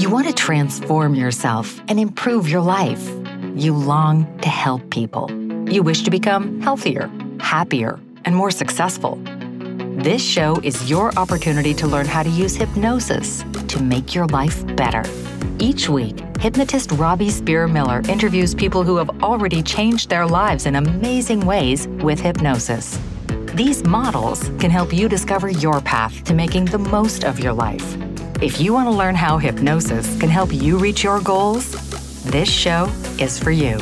[0.00, 3.06] You want to transform yourself and improve your life.
[3.54, 5.30] You long to help people.
[5.70, 9.20] You wish to become healthier, happier, and more successful.
[9.98, 14.64] This show is your opportunity to learn how to use hypnosis to make your life
[14.74, 15.04] better.
[15.58, 20.76] Each week, hypnotist Robbie Spear Miller interviews people who have already changed their lives in
[20.76, 22.98] amazing ways with hypnosis.
[23.54, 28.09] These models can help you discover your path to making the most of your life.
[28.42, 31.72] If you want to learn how hypnosis can help you reach your goals,
[32.22, 33.76] this show is for you.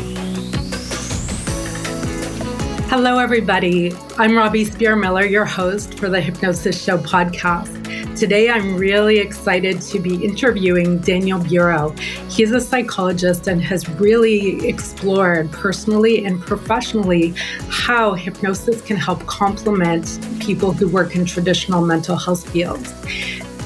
[2.89, 3.93] Hello, everybody.
[4.17, 7.77] I'm Robbie Spear Miller, your host for the Hypnosis Show podcast.
[8.19, 11.97] Today, I'm really excited to be interviewing Daniel Burow.
[12.29, 17.33] He's a psychologist and has really explored personally and professionally
[17.69, 22.93] how hypnosis can help complement people who work in traditional mental health fields.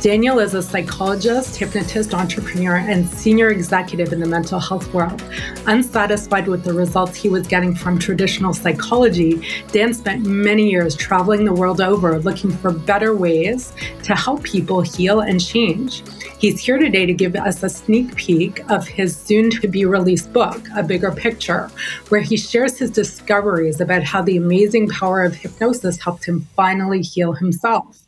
[0.02, 5.22] Daniel is a psychologist, hypnotist, entrepreneur, and senior executive in the mental health world.
[5.68, 11.44] Unsatisfied with the results he was getting from traditional psychology, Dan spent many years traveling
[11.44, 16.02] the world over looking for better ways to help people heal and change.
[16.40, 20.32] He's here today to give us a sneak peek of his soon to be released
[20.32, 21.70] book, A Bigger Picture,
[22.08, 27.02] where he shares his discoveries about how the amazing power of hypnosis helped him finally
[27.02, 28.00] heal himself.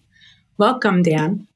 [0.58, 1.46] Welcome, Dan.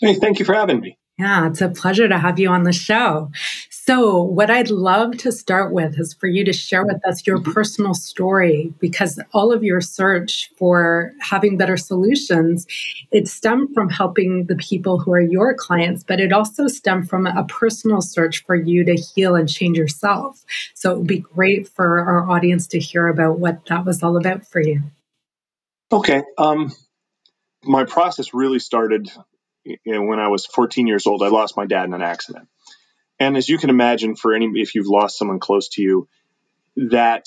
[0.00, 0.96] Hey, thank you for having me.
[1.20, 3.30] Yeah, it's a pleasure to have you on the show.
[3.68, 7.36] So, what I'd love to start with is for you to share with us your
[7.36, 7.52] mm-hmm.
[7.52, 12.66] personal story because all of your search for having better solutions,
[13.10, 17.26] it stemmed from helping the people who are your clients, but it also stemmed from
[17.26, 20.42] a personal search for you to heal and change yourself.
[20.72, 24.16] So, it would be great for our audience to hear about what that was all
[24.16, 24.80] about for you.
[25.92, 26.22] Okay.
[26.38, 26.72] Um,
[27.62, 29.10] my process really started
[29.64, 32.48] you know, when I was 14 years old, I lost my dad in an accident.
[33.18, 36.08] And as you can imagine, for any if you've lost someone close to you,
[36.76, 37.26] that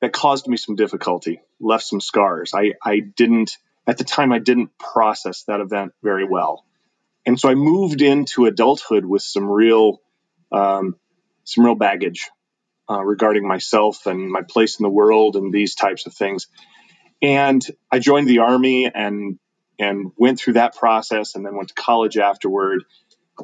[0.00, 2.52] that caused me some difficulty, left some scars.
[2.54, 3.56] I, I didn't
[3.86, 6.64] at the time I didn't process that event very well,
[7.24, 10.02] and so I moved into adulthood with some real
[10.52, 10.96] um,
[11.44, 12.28] some real baggage
[12.90, 16.48] uh, regarding myself and my place in the world and these types of things.
[17.22, 19.38] And I joined the army and
[19.80, 22.84] and went through that process and then went to college afterward.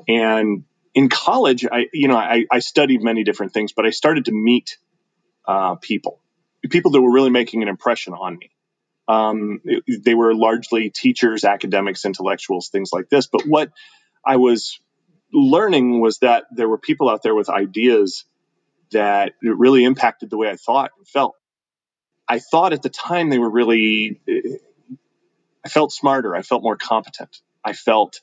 [0.07, 0.65] And
[0.95, 4.33] in college, I, you know, I, I studied many different things, but I started to
[4.33, 4.77] meet
[5.49, 6.21] uh, people,
[6.69, 8.51] people that were really making an impression on me.
[9.09, 13.27] Um, it, they were largely teachers, academics, intellectuals, things like this.
[13.27, 13.71] But what
[14.25, 14.79] I was
[15.33, 18.25] learning was that there were people out there with ideas
[18.93, 21.35] that really impacted the way I thought and felt.
[22.29, 24.21] I thought at the time they were really
[25.67, 26.37] I felt smarter.
[26.37, 27.41] I felt more competent.
[27.65, 28.21] I felt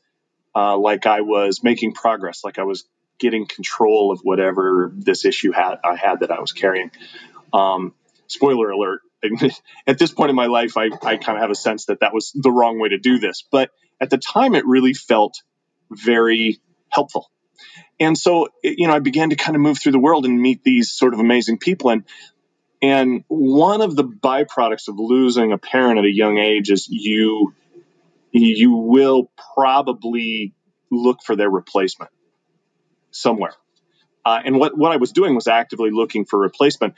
[0.55, 2.85] uh, like I was making progress, like I was
[3.19, 6.89] getting control of whatever this issue had I had that I was carrying.
[7.51, 7.95] Um,
[8.27, 9.01] spoiler alert:
[9.87, 12.13] at this point in my life, I, I kind of have a sense that that
[12.13, 13.43] was the wrong way to do this.
[13.51, 15.35] But at the time, it really felt
[15.91, 17.29] very helpful.
[17.99, 20.63] And so, you know, I began to kind of move through the world and meet
[20.63, 21.89] these sort of amazing people.
[21.89, 22.05] And
[22.83, 27.55] and one of the byproducts of losing a parent at a young age is you
[28.33, 30.53] you will probably
[30.91, 32.11] look for their replacement
[33.11, 33.53] somewhere.
[34.25, 36.95] Uh, and what, what I was doing was actively looking for replacement.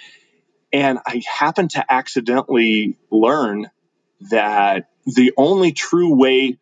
[0.72, 3.70] And I happened to accidentally learn
[4.30, 6.58] that the only true way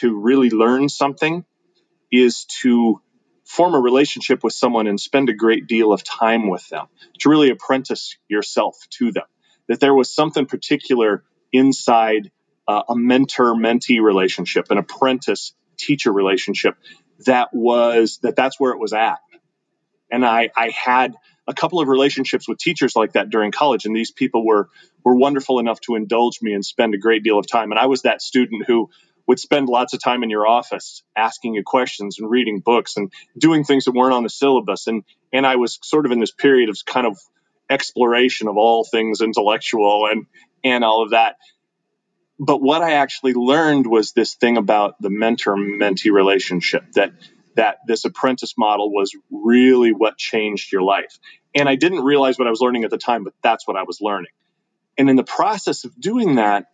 [0.00, 1.44] to really learn something
[2.10, 3.00] is to
[3.44, 6.86] form a relationship with someone and spend a great deal of time with them,
[7.20, 9.24] to really apprentice yourself to them.
[9.68, 12.30] That there was something particular inside
[12.66, 16.76] uh, a mentor mentee relationship, an apprentice teacher relationship
[17.26, 19.18] that was that that's where it was at.
[20.10, 21.14] And I, I had
[21.46, 24.68] a couple of relationships with teachers like that during college, and these people were
[25.04, 27.70] were wonderful enough to indulge me and spend a great deal of time.
[27.70, 28.90] And I was that student who
[29.26, 33.12] would spend lots of time in your office asking you questions and reading books and
[33.38, 34.86] doing things that weren't on the syllabus.
[34.86, 37.18] And and I was sort of in this period of kind of
[37.70, 40.26] exploration of all things intellectual and
[40.62, 41.36] and all of that.
[42.38, 47.12] But what I actually learned was this thing about the mentor mentee relationship that
[47.56, 51.18] that this apprentice model was really what changed your life.
[51.54, 53.84] And I didn't realize what I was learning at the time, but that's what I
[53.84, 54.32] was learning.
[54.98, 56.66] And in the process of doing that,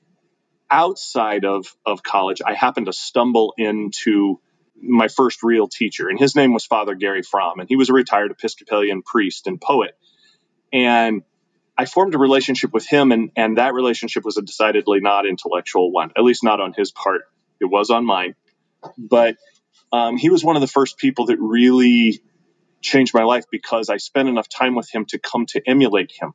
[0.70, 4.40] outside of, of college, I happened to stumble into
[4.80, 7.92] my first real teacher, and his name was Father Gary Fromm, and he was a
[7.92, 9.96] retired Episcopalian priest and poet.
[10.72, 11.22] And
[11.76, 15.90] I formed a relationship with him, and, and that relationship was a decidedly not intellectual
[15.90, 17.22] one, at least not on his part.
[17.60, 18.34] It was on mine.
[18.96, 19.36] But
[19.92, 22.20] um, he was one of the first people that really
[22.80, 26.32] changed my life because I spent enough time with him to come to emulate him,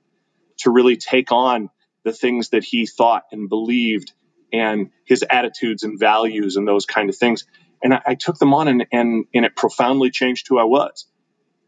[0.57, 1.69] to really take on
[2.03, 4.13] the things that he thought and believed
[4.51, 7.45] and his attitudes and values and those kind of things.
[7.83, 11.06] And I, I took them on and, and, and it profoundly changed who I was.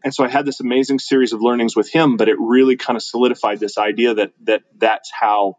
[0.04, 2.96] And so I had this amazing series of learnings with him, but it really kind
[2.96, 5.58] of solidified this idea that that that's how,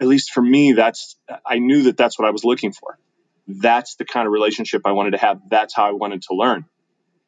[0.00, 2.98] at least for me, that's I knew that that's what I was looking for.
[3.46, 5.40] That's the kind of relationship I wanted to have.
[5.50, 6.66] That's how I wanted to learn.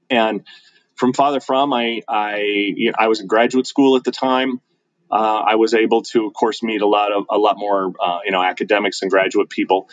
[0.08, 0.46] And
[0.94, 4.60] from Father Fromm, I I, you know, I was in graduate school at the time.
[5.10, 8.18] Uh, I was able to, of course, meet a lot of a lot more uh,
[8.24, 9.88] you know academics and graduate people.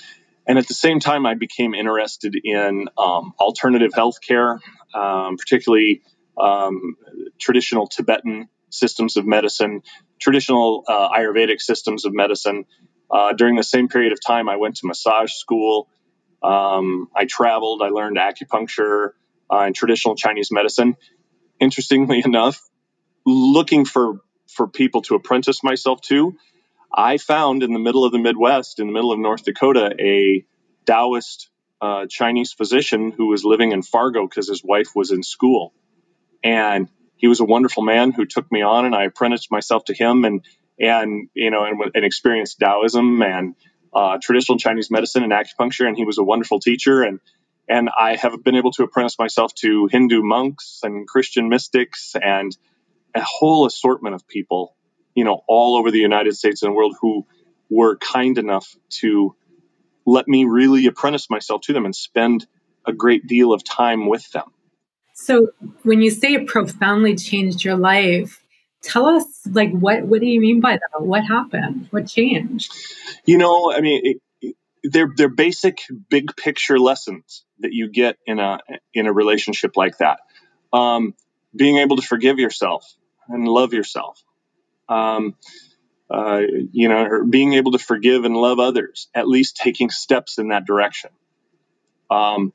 [0.48, 4.60] And at the same time, I became interested in um, alternative healthcare,
[4.94, 6.02] um, particularly
[6.38, 6.96] um,
[7.38, 9.82] traditional Tibetan systems of medicine,
[10.20, 12.66] traditional uh, Ayurvedic systems of medicine.
[13.10, 15.90] Uh, during the same period of time, I went to massage school.
[16.44, 17.82] Um, I traveled.
[17.82, 19.12] I learned acupuncture
[19.52, 20.96] uh, and traditional Chinese medicine.
[21.60, 22.62] Interestingly enough,
[23.26, 26.38] looking for for people to apprentice myself to,
[26.94, 30.46] I found in the middle of the Midwest, in the middle of North Dakota, a
[30.86, 31.50] Taoist
[31.82, 35.74] uh, Chinese physician who was living in Fargo because his wife was in school.
[36.44, 39.94] And he was a wonderful man who took me on, and I apprenticed myself to
[39.94, 40.46] him, and
[40.80, 43.56] and you know, and, and experienced Taoism and
[43.94, 45.88] uh, traditional Chinese medicine and acupuncture.
[45.88, 47.20] And he was a wonderful teacher, and
[47.68, 52.56] and I have been able to apprentice myself to Hindu monks and Christian mystics and
[53.16, 54.76] a whole assortment of people,
[55.16, 57.26] you know, all over the United States and the world who
[57.70, 59.36] were kind enough to
[60.06, 62.48] let me really apprentice myself to them and spend
[62.86, 64.46] a great deal of time with them.
[65.14, 65.50] So
[65.84, 68.42] when you say it profoundly changed your life,
[68.82, 71.02] tell us like what what do you mean by that?
[71.02, 71.88] What happened?
[71.90, 72.74] What changed?
[73.26, 75.80] You know, I mean, it, it, they're they're basic
[76.10, 78.60] big picture lessons that you get in a
[78.94, 80.20] in a relationship like that.
[80.72, 81.16] Um,
[81.58, 82.86] being able to forgive yourself
[83.28, 84.24] and love yourself.
[84.88, 85.36] Um,
[86.10, 90.50] uh, you know, being able to forgive and love others, at least taking steps in
[90.50, 91.10] that direction.
[92.10, 92.54] Um,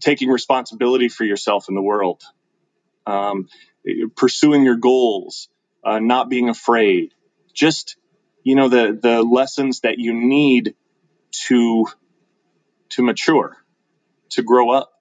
[0.00, 2.22] taking responsibility for yourself in the world,
[3.06, 3.48] um,
[4.16, 5.48] pursuing your goals,
[5.84, 7.14] uh, not being afraid,
[7.52, 7.96] just
[8.44, 10.74] you know the the lessons that you need
[11.46, 11.86] to
[12.90, 13.56] to mature,
[14.30, 14.92] to grow up,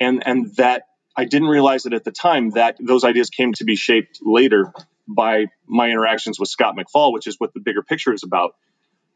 [0.00, 0.84] and and that
[1.18, 4.72] I didn't realize it at the time that those ideas came to be shaped later
[5.08, 8.54] by my interactions with Scott McFall, which is what the bigger picture is about.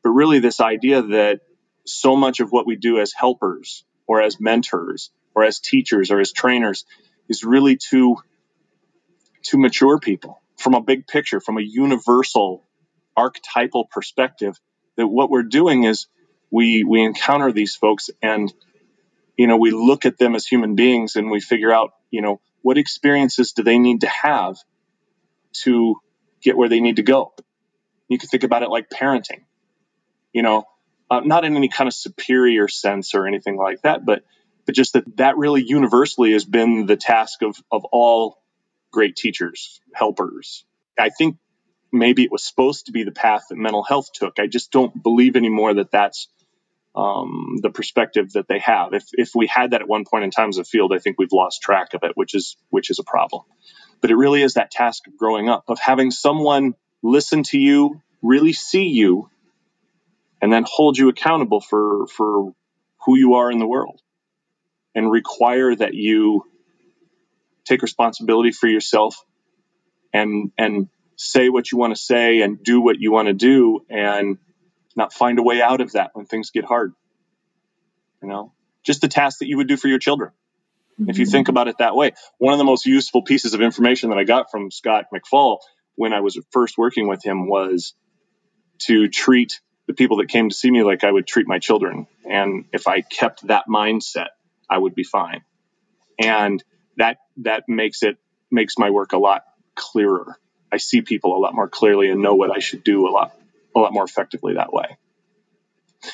[0.03, 1.43] But really, this idea that
[1.87, 6.19] so much of what we do as helpers or as mentors or as teachers or
[6.19, 6.87] as trainers
[7.29, 8.17] is really to
[9.45, 12.65] to mature people from a big picture from a universal
[13.17, 14.59] archetypal perspective
[14.97, 16.07] that what we're doing is
[16.51, 18.53] we we encounter these folks and
[19.37, 22.41] you know we look at them as human beings and we figure out you know
[22.63, 24.57] what experiences do they need to have
[25.53, 25.97] to
[26.43, 27.33] get where they need to go
[28.09, 29.45] you can think about it like parenting
[30.33, 30.65] you know
[31.13, 34.25] uh, not in any kind of superior sense or anything like that, but
[34.65, 38.39] but just that that really universally has been the task of of all
[38.91, 40.65] great teachers, helpers.
[40.99, 41.37] I think
[41.93, 44.39] maybe it was supposed to be the path that mental health took.
[44.39, 46.29] I just don't believe anymore that that's
[46.95, 48.93] um, the perspective that they have.
[48.93, 51.19] If if we had that at one point in time as a field, I think
[51.19, 53.43] we've lost track of it, which is which is a problem.
[54.01, 58.01] But it really is that task of growing up, of having someone listen to you,
[58.21, 59.31] really see you,
[60.41, 62.53] and then hold you accountable for for
[63.05, 64.01] who you are in the world
[64.95, 66.45] and require that you
[67.65, 69.25] take responsibility for yourself
[70.13, 73.85] and and say what you want to say and do what you want to do
[73.89, 74.39] and
[74.97, 76.93] not find a way out of that when things get hard
[78.23, 78.53] you know
[78.85, 80.31] just the task that you would do for your children
[81.01, 81.11] mm-hmm.
[81.11, 84.11] if you think about it that way one of the most useful pieces of information
[84.11, 85.59] that i got from scott mcfall
[85.95, 87.95] when i was first working with him was
[88.79, 92.07] to treat the people that came to see me like I would treat my children.
[92.29, 94.29] And if I kept that mindset,
[94.69, 95.43] I would be fine.
[96.19, 96.63] And
[96.97, 98.17] that that makes it
[98.51, 99.45] makes my work a lot
[99.75, 100.39] clearer.
[100.71, 103.35] I see people a lot more clearly and know what I should do a lot
[103.75, 104.97] a lot more effectively that way.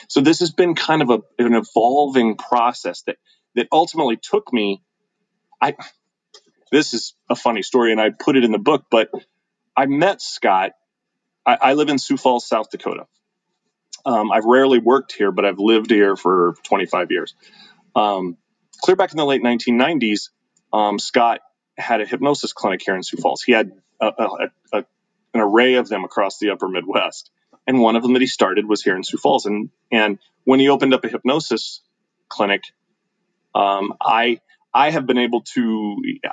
[0.09, 3.17] So this has been kind of a, an evolving process that
[3.55, 4.83] that ultimately took me.
[5.61, 5.75] I
[6.71, 9.11] this is a funny story, and I put it in the book, but
[9.77, 10.73] I met Scott.
[11.47, 13.07] I, I live in Sioux Falls, South Dakota,
[14.09, 17.35] um, I've rarely worked here, but I've lived here for 25 years.
[17.95, 18.39] Um,
[18.81, 20.31] clear back in the late 1990s,
[20.73, 21.41] um, Scott
[21.77, 23.43] had a hypnosis clinic here in Sioux Falls.
[23.43, 24.85] He had a, a, a,
[25.35, 27.31] an array of them across the upper Midwest.
[27.69, 29.47] And one of them that he started was here in Sioux Falls.
[29.47, 31.83] And, and when he opened up a hypnosis
[32.29, 32.63] clinic,
[33.55, 34.41] Um, I
[34.75, 35.63] I have been able to.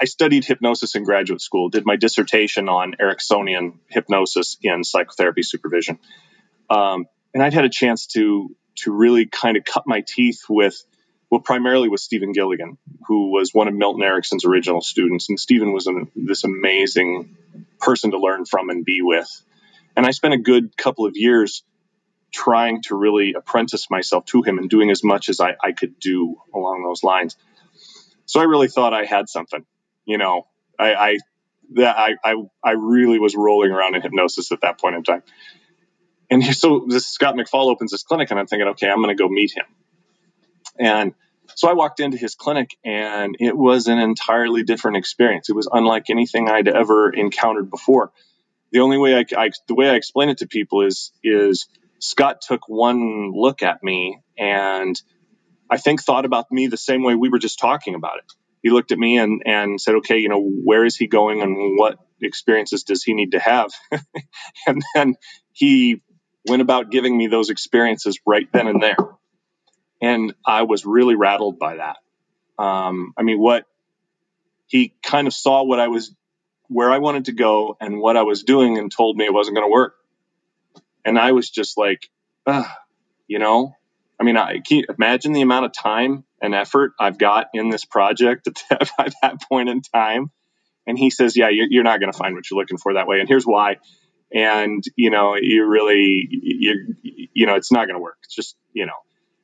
[0.04, 1.70] I studied hypnosis in graduate school.
[1.70, 5.98] Did my dissertation on Ericksonian hypnosis in psychotherapy supervision,
[6.70, 10.76] um, and I'd had a chance to to really kind of cut my teeth with
[11.32, 12.78] well, primarily with Stephen Gilligan,
[13.08, 15.30] who was one of Milton Erickson's original students.
[15.30, 17.38] And Stephen was an, this amazing
[17.80, 19.30] person to learn from and be with.
[19.96, 21.64] And I spent a good couple of years
[22.32, 26.00] trying to really apprentice myself to him and doing as much as I, I could
[26.00, 27.38] do along those lines.
[28.26, 29.66] So I really thought I had something,
[30.06, 30.48] you know,
[30.78, 31.18] I, I
[31.74, 35.24] that I, I, I really was rolling around in hypnosis at that point in time.
[36.30, 39.22] And so this Scott McFall opens his clinic and I'm thinking, okay, I'm going to
[39.22, 39.66] go meet him.
[40.78, 41.14] And
[41.56, 45.50] so I walked into his clinic and it was an entirely different experience.
[45.50, 48.12] It was unlike anything I'd ever encountered before.
[48.72, 51.68] The only way I, I the way I explain it to people is is
[52.00, 55.00] Scott took one look at me and
[55.70, 58.32] I think thought about me the same way we were just talking about it.
[58.62, 61.78] He looked at me and, and said, okay, you know, where is he going and
[61.78, 63.72] what experiences does he need to have?
[64.68, 65.16] and then
[65.52, 66.02] he
[66.48, 68.98] went about giving me those experiences right then and there.
[70.02, 71.98] And I was really rattled by that.
[72.62, 73.66] Um, I mean, what
[74.68, 76.14] he kind of saw what I was,
[76.68, 79.58] where I wanted to go and what I was doing and told me it wasn't
[79.58, 79.96] going to work.
[81.04, 82.10] And I was just like,
[83.28, 83.76] you know,
[84.20, 87.86] I mean, I can imagine the amount of time and effort I've got in this
[87.86, 88.90] project at
[89.22, 90.32] that point in time.
[90.88, 93.08] And he says, yeah, you're, you're not going to find what you're looking for that
[93.08, 93.20] way.
[93.20, 93.78] And here's why.
[94.34, 96.96] And, you know, you really, you,
[97.34, 98.18] you know, it's not going to work.
[98.24, 98.94] It's just, you know,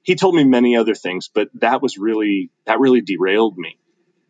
[0.03, 3.77] he told me many other things, but that was really, that really derailed me.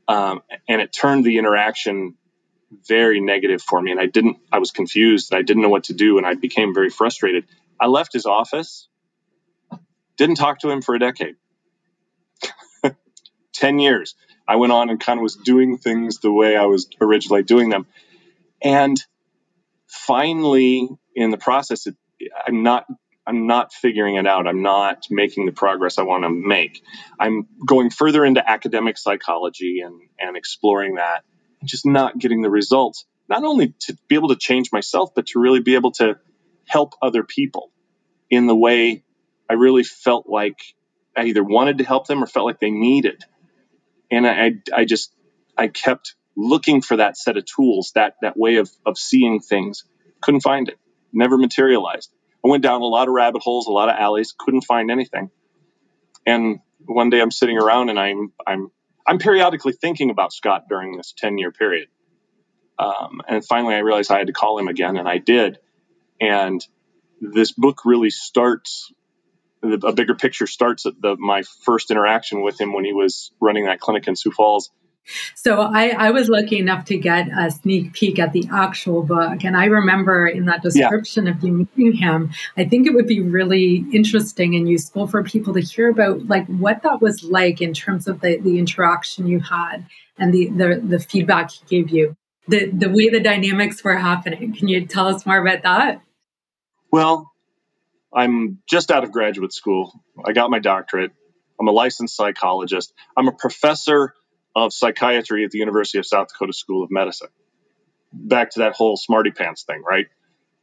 [0.07, 2.15] Um, and it turned the interaction
[2.87, 3.91] very negative for me.
[3.91, 6.17] And I didn't, I was confused and I didn't know what to do.
[6.17, 7.45] And I became very frustrated.
[7.79, 8.87] I left his office,
[10.17, 11.35] didn't talk to him for a decade.
[13.53, 14.15] 10 years.
[14.47, 17.69] I went on and kind of was doing things the way I was originally doing
[17.69, 17.87] them.
[18.61, 19.01] And
[19.87, 21.95] finally, in the process, it,
[22.45, 22.85] I'm not
[23.27, 24.47] I'm not figuring it out.
[24.47, 26.83] I'm not making the progress I want to make.
[27.19, 31.23] I'm going further into academic psychology and, and exploring that
[31.61, 33.05] and just not getting the results.
[33.29, 36.17] Not only to be able to change myself, but to really be able to
[36.67, 37.71] help other people
[38.29, 39.03] in the way
[39.49, 40.59] I really felt like
[41.15, 43.23] I either wanted to help them or felt like they needed.
[44.09, 45.13] And I, I just,
[45.57, 49.83] I kept looking for that set of tools, that, that way of, of seeing things.
[50.21, 50.77] Couldn't find it,
[51.13, 52.11] never materialized.
[52.43, 55.29] I went down a lot of rabbit holes, a lot of alleys, couldn't find anything.
[56.25, 58.71] And one day I'm sitting around and I'm, I'm,
[59.05, 61.87] I'm periodically thinking about Scott during this 10 year period.
[62.79, 65.59] Um, and finally I realized I had to call him again and I did.
[66.19, 66.65] And
[67.19, 68.91] this book really starts
[69.63, 73.65] a bigger picture starts at the, my first interaction with him when he was running
[73.65, 74.71] that clinic in Sioux Falls.
[75.35, 79.43] So I, I was lucky enough to get a sneak peek at the actual book.
[79.43, 81.31] And I remember in that description yeah.
[81.31, 85.53] of you meeting him, I think it would be really interesting and useful for people
[85.53, 89.39] to hear about like what that was like in terms of the, the interaction you
[89.39, 89.85] had
[90.17, 92.15] and the, the, the feedback he gave you,
[92.47, 94.53] the, the way the dynamics were happening.
[94.53, 96.01] Can you tell us more about that?
[96.91, 97.31] Well,
[98.13, 99.99] I'm just out of graduate school.
[100.23, 101.11] I got my doctorate.
[101.59, 102.93] I'm a licensed psychologist.
[103.15, 104.13] I'm a professor
[104.55, 107.29] of psychiatry at the University of South Dakota School of Medicine.
[108.13, 110.07] Back to that whole smarty pants thing, right?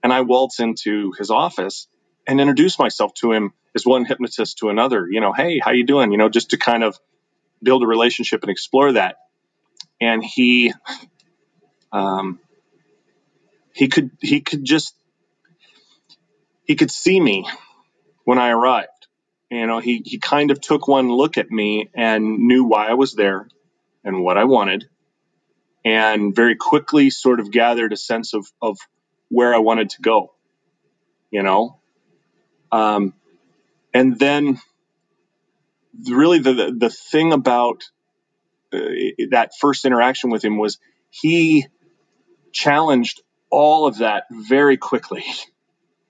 [0.03, 1.89] And I waltz into his office
[2.27, 5.09] and introduce myself to him as one hypnotist to another.
[5.11, 6.13] You know, hey, how you doing?
[6.13, 6.99] You know, just to kind of
[7.63, 9.17] build a relationship and explore that.
[10.01, 10.73] And he,
[11.91, 12.39] um,
[13.73, 14.95] he could he could just
[16.65, 17.49] he could see me
[18.25, 18.89] when I arrived.
[19.51, 22.95] You know, he, he kind of took one look at me and knew why I
[22.95, 23.49] was there
[24.05, 24.89] and what I wanted,
[25.85, 28.79] and very quickly sort of gathered a sense of, of
[29.29, 30.33] where I wanted to go,
[31.31, 31.79] you know?
[32.71, 33.15] Um,
[33.95, 34.61] and then
[36.09, 37.85] really the, the, the thing about
[38.73, 38.79] uh,
[39.31, 40.79] that first interaction with him was
[41.11, 41.67] he
[42.53, 45.25] challenged all of that very quickly.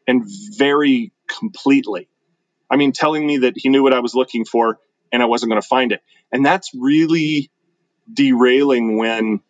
[0.09, 0.25] and
[0.57, 2.09] very completely.
[2.71, 4.79] I mean, telling me that he knew what I was looking for
[5.13, 6.01] and I wasn't going to find it.
[6.33, 7.51] And that's really
[8.13, 9.41] derailing when,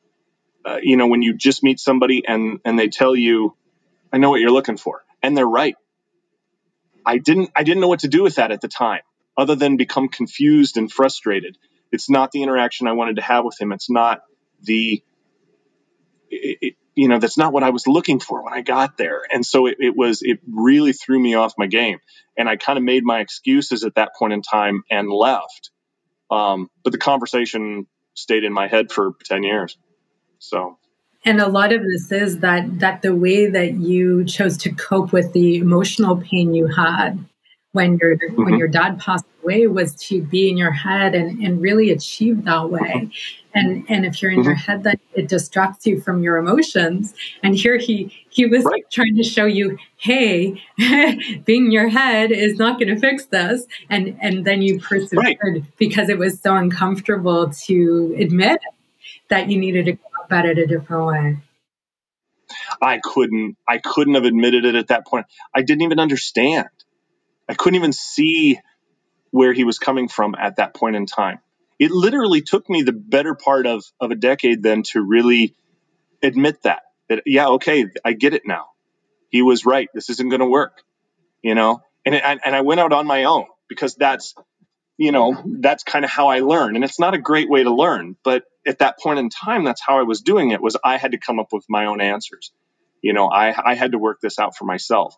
[0.64, 3.56] uh, you know, when you just meet somebody and, and they tell you,
[4.12, 5.04] I know what you're looking for.
[5.22, 5.76] And they're right.
[7.04, 9.02] I didn't, I didn't know what to do with that at the time
[9.36, 11.56] other than become confused and frustrated.
[11.92, 13.72] It's not the interaction I wanted to have with him.
[13.72, 14.22] It's not
[14.62, 15.02] the,
[16.30, 19.22] it, you know, that's not what I was looking for when I got there.
[19.32, 21.98] And so it, it was, it really threw me off my game.
[22.36, 25.70] And I kind of made my excuses at that point in time and left.
[26.30, 27.86] Um, but the conversation
[28.18, 29.78] stayed in my head for 10 years.
[30.38, 30.78] So.
[31.25, 35.12] And a lot of this is that that the way that you chose to cope
[35.12, 37.25] with the emotional pain you had
[37.72, 38.44] when your mm-hmm.
[38.44, 42.45] when your dad passed away was to be in your head and, and really achieve
[42.45, 43.11] that way.
[43.54, 44.47] And and if you're in mm-hmm.
[44.47, 47.14] your head, then it distracts you from your emotions.
[47.42, 48.85] And here he he was right.
[48.90, 50.62] trying to show you, hey,
[51.45, 53.66] being in your head is not going to fix this.
[53.88, 55.62] And and then you persevered right.
[55.76, 58.61] because it was so uncomfortable to admit
[59.28, 61.37] that you needed to go about it a different way.
[62.80, 65.26] I couldn't I couldn't have admitted it at that point.
[65.54, 66.68] I didn't even understand.
[67.49, 68.61] I couldn't even see
[69.30, 71.38] where he was coming from at that point in time.
[71.78, 75.54] It literally took me the better part of, of a decade then to really
[76.23, 76.82] admit that.
[77.08, 78.66] That yeah, okay, I get it now.
[79.30, 79.88] He was right.
[79.94, 80.82] This isn't going to work,
[81.42, 81.80] you know.
[82.04, 84.35] And it, and I went out on my own because that's
[84.97, 86.75] you know that's kind of how I learn.
[86.75, 89.82] And it's not a great way to learn, but at that point in time, that's
[89.82, 90.61] how I was doing it.
[90.61, 92.52] Was I had to come up with my own answers.
[93.00, 95.16] You know, I I had to work this out for myself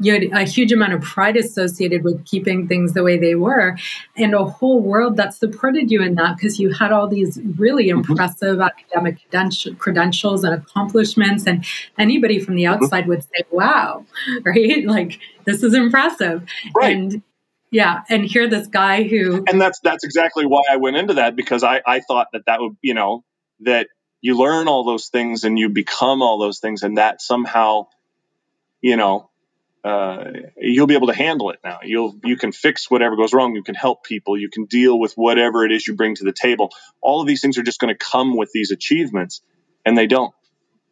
[0.00, 3.76] you had a huge amount of pride associated with keeping things the way they were
[4.16, 7.88] and a whole world that supported you in that because you had all these really
[7.88, 8.10] mm-hmm.
[8.10, 8.62] impressive mm-hmm.
[8.62, 11.64] academic credentials and accomplishments and
[11.98, 12.82] anybody from the mm-hmm.
[12.82, 13.10] outside mm-hmm.
[13.10, 14.04] would say wow
[14.42, 16.42] right like this is impressive
[16.74, 16.96] right.
[16.96, 17.22] and
[17.70, 21.36] yeah and here this guy who and that's that's exactly why i went into that
[21.36, 23.22] because i i thought that that would you know
[23.60, 23.86] that
[24.22, 27.86] you learn all those things and you become all those things and that somehow
[28.80, 29.29] you know
[29.84, 30.24] uh,
[30.58, 31.78] you'll be able to handle it now.
[31.82, 33.54] You'll you can fix whatever goes wrong.
[33.54, 34.38] You can help people.
[34.38, 36.70] You can deal with whatever it is you bring to the table.
[37.00, 39.42] All of these things are just going to come with these achievements,
[39.84, 40.34] and they don't.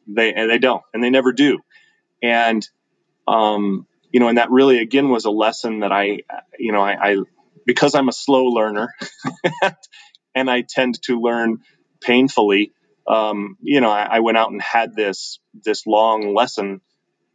[0.07, 1.59] They and they don't, and they never do.
[2.23, 2.67] And
[3.27, 6.21] um, you know, and that really again was a lesson that I,
[6.59, 7.17] you know, I, I
[7.67, 8.95] because I'm a slow learner,
[10.35, 11.59] and I tend to learn
[12.01, 12.73] painfully.
[13.07, 16.81] Um, you know, I, I went out and had this this long lesson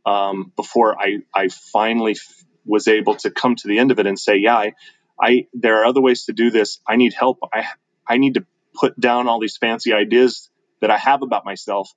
[0.06, 4.08] um, before I, I finally f- was able to come to the end of it
[4.08, 4.74] and say, yeah, I,
[5.20, 6.80] I, there are other ways to do this.
[6.88, 7.40] I need help.
[7.54, 7.66] I,
[8.08, 10.50] I need to put down all these fancy ideas
[10.82, 11.94] that I have about myself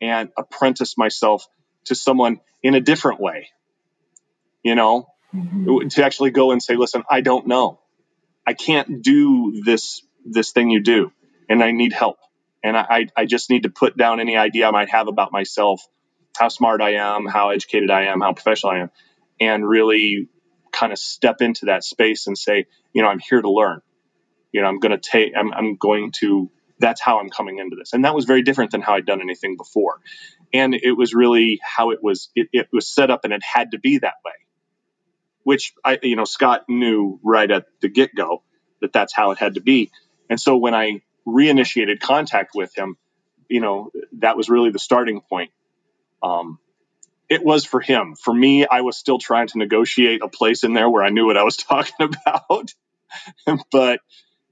[0.00, 1.46] and apprentice myself
[1.86, 3.48] to someone in a different way.
[4.62, 5.88] You know, mm-hmm.
[5.88, 7.80] to actually go and say, listen, I don't know.
[8.46, 11.12] I can't do this, this thing you do,
[11.48, 12.18] and I need help.
[12.62, 15.82] And I, I just need to put down any idea I might have about myself
[16.36, 18.90] how smart I am, how educated I am, how professional I am,
[19.40, 20.28] and really
[20.72, 23.80] kind of step into that space and say, you know, I'm here to learn.
[24.52, 27.76] You know, I'm going to take, I'm, I'm going to, that's how I'm coming into
[27.76, 27.92] this.
[27.92, 30.00] And that was very different than how I'd done anything before.
[30.52, 33.72] And it was really how it was, it, it was set up and it had
[33.72, 34.32] to be that way,
[35.44, 38.42] which I, you know, Scott knew right at the get go
[38.80, 39.90] that that's how it had to be.
[40.28, 42.96] And so when I reinitiated contact with him,
[43.48, 45.50] you know, that was really the starting point
[46.22, 46.58] um,
[47.28, 48.16] it was for him.
[48.16, 51.26] For me, I was still trying to negotiate a place in there where I knew
[51.26, 51.94] what I was talking
[52.26, 52.74] about.
[53.70, 54.00] but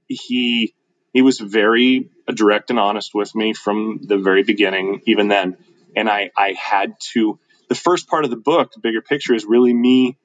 [0.07, 0.73] he
[1.13, 5.57] he was very direct and honest with me from the very beginning, even then.
[5.95, 7.39] And I I had to.
[7.67, 10.17] The first part of the book, the bigger picture, is really me.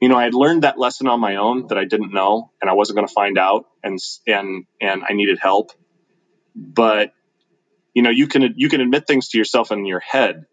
[0.00, 2.70] You know, I had learned that lesson on my own that I didn't know, and
[2.70, 5.72] I wasn't going to find out, and and and I needed help.
[6.54, 7.12] But
[7.94, 10.46] you know you can you can admit things to yourself in your head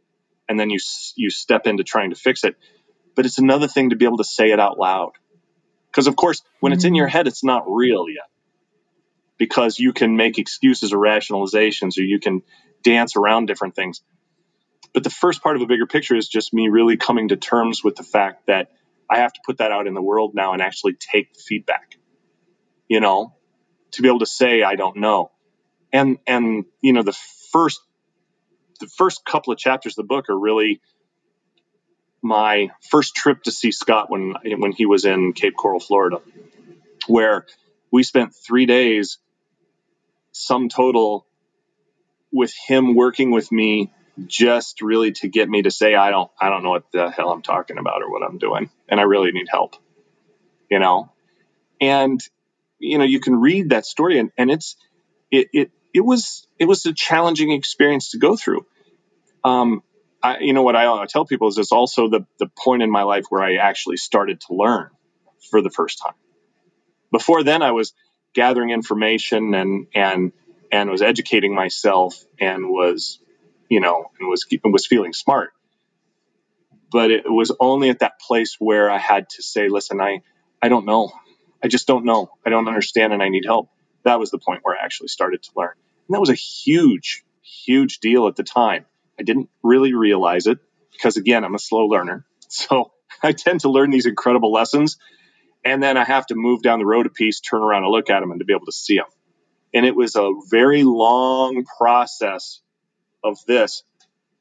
[0.47, 0.79] and then you
[1.15, 2.55] you step into trying to fix it.
[3.15, 5.11] But it's another thing to be able to say it out loud.
[5.91, 7.17] Because of course when it's in your mm-hmm.
[7.17, 8.27] head it's not real yet.
[9.37, 12.41] Because you can make excuses or rationalizations or you can
[12.83, 14.01] dance around different things.
[14.93, 17.83] But the first part of a bigger picture is just me really coming to terms
[17.83, 18.71] with the fact that
[19.09, 21.97] i have to put that out in the world now and actually take feedback
[22.87, 23.33] you know
[23.91, 25.31] to be able to say i don't know
[25.91, 27.17] and and you know the
[27.51, 27.81] first
[28.79, 30.81] the first couple of chapters of the book are really
[32.21, 36.21] my first trip to see Scott when when he was in Cape Coral, Florida,
[37.07, 37.45] where
[37.91, 39.17] we spent three days,
[40.31, 41.25] sum total,
[42.31, 43.91] with him working with me
[44.27, 47.31] just really to get me to say I don't I don't know what the hell
[47.31, 49.75] I'm talking about or what I'm doing, and I really need help,
[50.69, 51.11] you know,
[51.79, 52.19] and
[52.79, 54.75] you know you can read that story and, and it's
[55.31, 58.65] it, it it was it was a challenging experience to go through.
[59.43, 59.83] Um,
[60.21, 62.91] I, you know what I, I tell people is it's also the the point in
[62.91, 64.89] my life where I actually started to learn
[65.49, 66.13] for the first time.
[67.11, 67.93] Before then, I was
[68.33, 70.31] gathering information and and
[70.71, 73.19] and was educating myself and was
[73.69, 75.51] you know and was was feeling smart.
[76.91, 80.21] But it was only at that place where I had to say, listen, I
[80.61, 81.11] I don't know.
[81.63, 82.29] I just don't know.
[82.45, 83.69] I don't understand and I need help.
[84.03, 85.73] That was the point where I actually started to learn.
[86.07, 88.85] And that was a huge, huge deal at the time.
[89.19, 90.59] I didn't really realize it
[90.91, 92.25] because, again, I'm a slow learner.
[92.51, 94.97] So I tend to learn these incredible lessons.
[95.63, 98.09] And then I have to move down the road a piece, turn around and look
[98.09, 99.05] at them and to be able to see them.
[99.71, 102.59] And it was a very long process
[103.23, 103.83] of this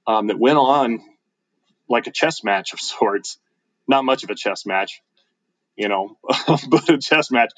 [0.06, 1.00] um, that went on
[1.88, 3.38] like a chess match of sorts.
[3.86, 5.02] Not much of a chess match,
[5.76, 6.16] you know,
[6.68, 7.52] but a chess match.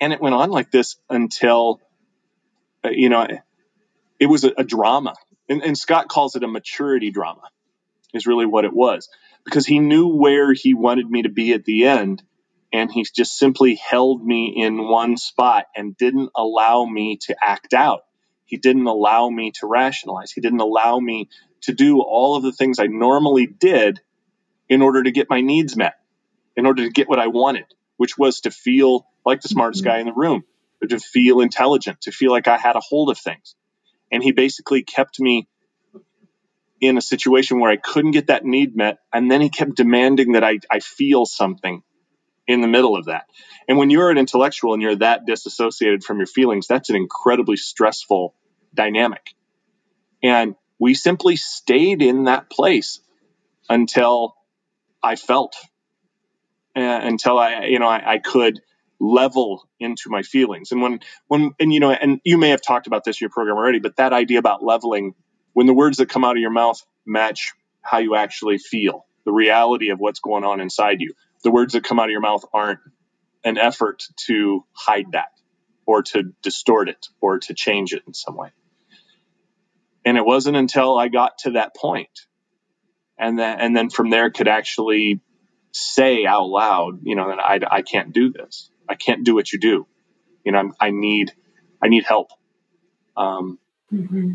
[0.00, 1.80] And it went on like this until,
[2.84, 3.26] uh, you know,
[4.20, 5.14] it was a, a drama.
[5.48, 7.42] And, and Scott calls it a maturity drama,
[8.12, 9.08] is really what it was.
[9.44, 12.22] Because he knew where he wanted me to be at the end.
[12.72, 17.72] And he just simply held me in one spot and didn't allow me to act
[17.72, 18.02] out.
[18.44, 20.32] He didn't allow me to rationalize.
[20.32, 21.28] He didn't allow me
[21.62, 24.00] to do all of the things I normally did
[24.68, 25.94] in order to get my needs met,
[26.56, 29.98] in order to get what I wanted, which was to feel like the smartest guy
[29.98, 30.44] in the room,
[30.88, 33.56] to feel intelligent, to feel like I had a hold of things.
[34.10, 35.48] And he basically kept me
[36.80, 38.98] in a situation where I couldn't get that need met.
[39.12, 41.82] And then he kept demanding that I, I feel something
[42.46, 43.24] in the middle of that.
[43.68, 47.56] And when you're an intellectual and you're that disassociated from your feelings, that's an incredibly
[47.56, 48.34] stressful
[48.72, 49.34] dynamic.
[50.22, 53.00] And we simply stayed in that place
[53.68, 54.36] until
[55.02, 55.56] I felt,
[56.76, 58.60] uh, until I, you know, I, I could
[58.98, 60.72] level into my feelings.
[60.72, 63.30] And when, when, and you know, and you may have talked about this in your
[63.30, 65.14] program already, but that idea about leveling,
[65.52, 69.32] when the words that come out of your mouth match how you actually feel, the
[69.32, 72.44] reality of what's going on inside you, the words that come out of your mouth
[72.52, 72.80] aren't
[73.44, 75.28] an effort to hide that
[75.84, 78.48] or to distort it or to change it in some way.
[80.04, 82.08] And it wasn't until I got to that point
[83.18, 85.20] and then and then from there could actually
[85.72, 88.70] say out loud, you know, that I, I can't do this.
[88.88, 89.86] I can't do what you do.
[90.44, 91.32] You know, I'm, i need,
[91.82, 92.30] I need help.
[93.16, 93.58] Um,
[93.92, 94.34] mm-hmm.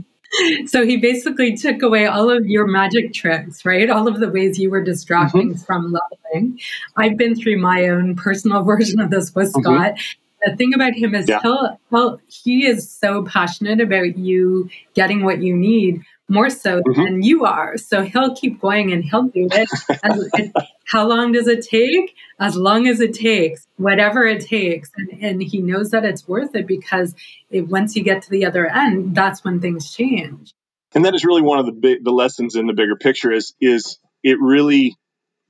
[0.66, 3.90] So he basically took away all of your magic tricks, right?
[3.90, 5.64] All of the ways you were distracting mm-hmm.
[5.64, 6.60] from leveling.
[6.96, 9.62] I've been through my own personal version of this with mm-hmm.
[9.62, 10.00] Scott.
[10.44, 11.40] The thing about him is yeah.
[11.42, 17.04] he'll, he'll, he is so passionate about you getting what you need more so mm-hmm.
[17.04, 17.78] than you are.
[17.78, 19.70] So he'll keep going and he'll do it.
[20.02, 20.54] As,
[20.86, 22.16] how long does it take?
[22.40, 24.92] As long as it takes, whatever it takes.
[24.96, 27.14] And, and he knows that it's worth it because
[27.50, 30.54] it, once you get to the other end, that's when things change.
[30.96, 33.54] And that is really one of the big, the lessons in the bigger picture is
[33.60, 34.96] is it really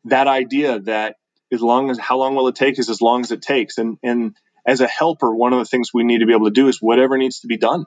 [0.06, 1.15] that idea that
[1.52, 3.78] as long as how long will it take is as long as it takes.
[3.78, 6.52] And and as a helper, one of the things we need to be able to
[6.52, 7.86] do is whatever needs to be done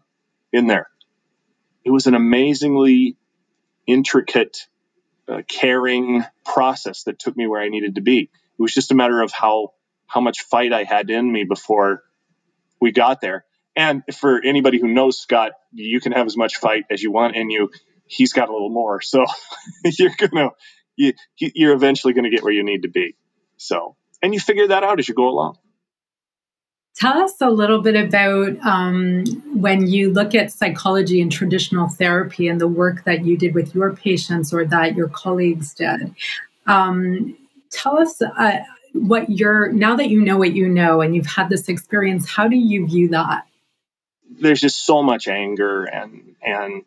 [0.52, 0.88] in there
[1.85, 3.16] it was an amazingly
[3.87, 4.66] intricate,
[5.29, 8.31] uh, caring process that took me where I needed to be.
[8.59, 9.73] It was just a matter of how
[10.07, 12.03] how much fight I had in me before
[12.81, 13.44] we got there.
[13.77, 17.35] And for anybody who knows Scott, you can have as much fight as you want
[17.35, 17.70] in you.
[18.07, 19.25] He's got a little more, so
[19.85, 20.51] you're gonna
[20.97, 23.16] you, you're eventually gonna get where you need to be.
[23.57, 25.59] So, and you figure that out as you go along.
[26.96, 32.46] Tell us a little bit about um, when you look at psychology and traditional therapy
[32.46, 36.14] and the work that you did with your patients or that your colleagues did.
[36.66, 37.37] Um,
[37.70, 38.61] tell us uh,
[38.92, 42.46] what you're, now that you know what you know and you've had this experience, how
[42.46, 43.44] do you view that?
[44.30, 46.85] There's just so much anger and, and,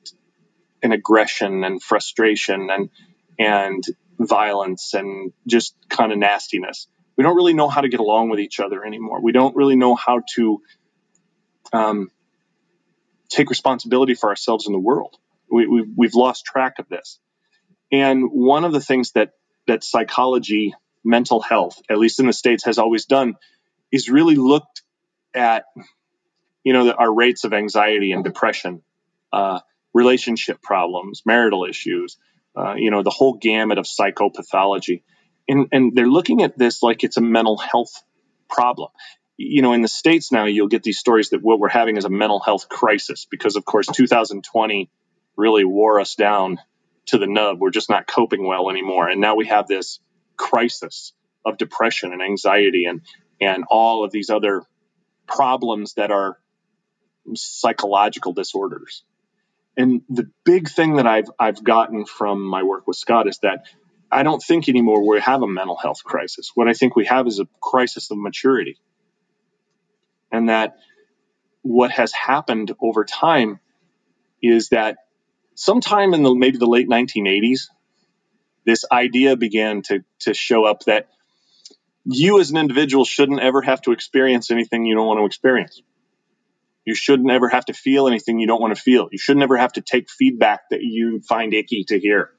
[0.82, 2.90] and aggression and frustration and,
[3.38, 3.84] and
[4.18, 8.40] violence and just kind of nastiness we don't really know how to get along with
[8.40, 9.22] each other anymore.
[9.22, 10.62] We don't really know how to
[11.74, 12.12] um,
[13.30, 15.18] take responsibility for ourselves in the world.
[15.52, 17.20] We, we, we've lost track of this.
[17.92, 19.32] And one of the things that
[19.66, 23.36] that psychology, mental health, at least in the states, has always done,
[23.92, 24.84] is really looked
[25.34, 25.66] at,
[26.64, 28.82] you know, the, our rates of anxiety and depression,
[29.34, 29.60] uh,
[29.94, 32.18] relationship problems, marital issues,
[32.56, 35.02] uh, you know, the whole gamut of psychopathology
[35.48, 38.04] and, and they're looking at this like it's a mental health
[38.50, 38.90] problem.
[39.38, 42.06] You know, in the States now, you'll get these stories that what we're having is
[42.06, 44.90] a mental health crisis because, of course, 2020
[45.36, 46.60] really wore us down
[47.08, 47.60] to the nub.
[47.60, 49.08] We're just not coping well anymore.
[49.08, 50.00] And now we have this
[50.36, 51.14] crisis
[51.46, 53.02] of depression and anxiety and,
[53.40, 54.64] and all of these other
[55.28, 56.40] problems that are
[57.36, 59.04] psychological disorders.
[59.76, 63.66] And the big thing that I've I've gotten from my work with Scott is that
[64.12, 66.52] I don't think anymore we have a mental health crisis.
[66.56, 68.80] What I think we have is a crisis of maturity.
[70.32, 70.78] And that
[71.62, 73.60] what has happened over time
[74.42, 74.98] is that
[75.56, 77.68] sometime in the maybe the late 1980s,
[78.66, 81.10] this idea began to, to show up that
[82.06, 85.82] you as an individual shouldn't ever have to experience anything you don't want to experience.
[86.86, 89.10] You shouldn't ever have to feel anything you don't want to feel.
[89.12, 92.32] You shouldn't ever have to take feedback that you find icky to hear.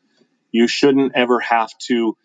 [0.51, 2.17] You shouldn't ever have to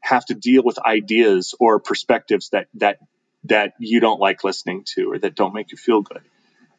[0.00, 2.98] have to deal with ideas or perspectives that that
[3.44, 6.22] that you don't like listening to or that don't make you feel good.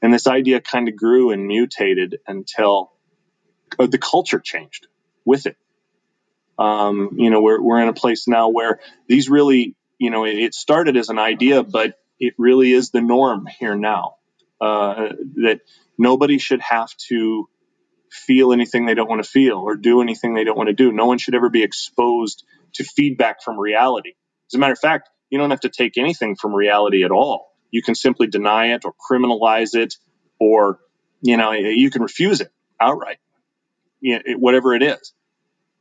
[0.02, 2.92] And this idea kind of grew and mutated until
[3.80, 4.88] uh, the culture changed
[5.26, 5.58] with it.
[6.60, 10.38] Um, you know, we're, we're in a place now where these really, you know, it,
[10.38, 14.16] it started as an idea, but it really is the norm here now.
[14.62, 15.62] Uh, that
[15.98, 17.50] nobody should have to
[18.14, 20.92] feel anything they don't want to feel or do anything they don't want to do.
[20.92, 24.14] No one should ever be exposed to feedback from reality.
[24.50, 27.52] As a matter of fact, you don't have to take anything from reality at all.
[27.72, 29.96] You can simply deny it or criminalize it,
[30.40, 30.80] or
[31.22, 33.18] you know, you can refuse it outright,
[34.00, 35.14] you know, whatever it is.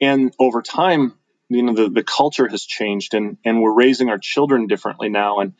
[0.00, 1.14] And over time,
[1.50, 5.40] you know, the, the culture has changed, and and we're raising our children differently now,
[5.40, 5.52] and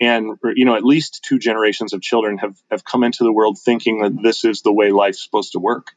[0.00, 3.58] and you know, at least two generations of children have have come into the world
[3.58, 5.88] thinking that this is the way life's supposed to work.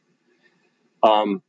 [1.02, 1.42] Um,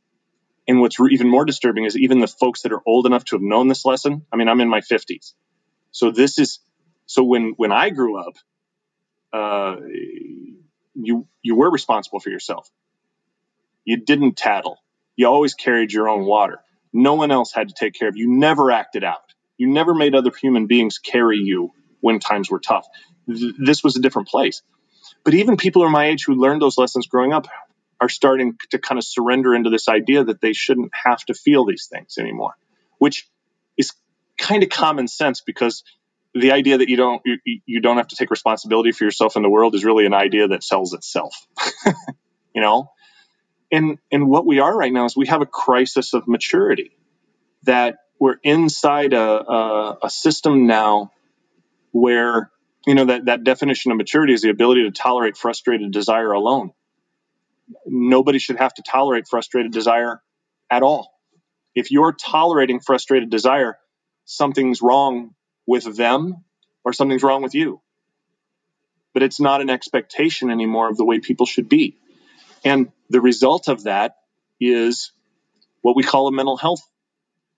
[0.68, 3.42] and what's even more disturbing is even the folks that are old enough to have
[3.42, 4.26] known this lesson.
[4.32, 5.32] I mean, I'm in my 50s.
[5.92, 6.60] So this is
[7.06, 8.34] so when when I grew up,
[9.32, 9.76] uh,
[10.94, 12.70] you you were responsible for yourself.
[13.84, 14.78] You didn't tattle.
[15.16, 16.60] You always carried your own water.
[16.92, 18.30] No one else had to take care of you.
[18.30, 19.32] You never acted out.
[19.56, 22.86] You never made other human beings carry you when times were tough.
[23.26, 24.62] Th- this was a different place.
[25.24, 27.48] But even people are my age who learned those lessons growing up
[28.00, 31.64] are starting to kind of surrender into this idea that they shouldn't have to feel
[31.64, 32.54] these things anymore,
[32.98, 33.28] which
[33.76, 33.92] is
[34.36, 35.82] kind of common sense because
[36.34, 39.42] the idea that you don't you, you don't have to take responsibility for yourself in
[39.42, 41.34] the world is really an idea that sells itself
[42.54, 42.90] you know?
[43.70, 46.90] And and what we are right now is we have a crisis of maturity
[47.64, 51.12] that we're inside a, a, a system now
[51.92, 52.50] where
[52.86, 56.72] you know that, that definition of maturity is the ability to tolerate frustrated desire alone
[57.86, 60.22] nobody should have to tolerate frustrated desire
[60.70, 61.18] at all
[61.74, 63.78] if you're tolerating frustrated desire
[64.24, 65.34] something's wrong
[65.66, 66.44] with them
[66.84, 67.80] or something's wrong with you.
[69.14, 71.96] But it's not an expectation anymore of the way people should be.
[72.64, 74.16] And the result of that
[74.60, 75.12] is
[75.80, 76.80] what we call a mental health.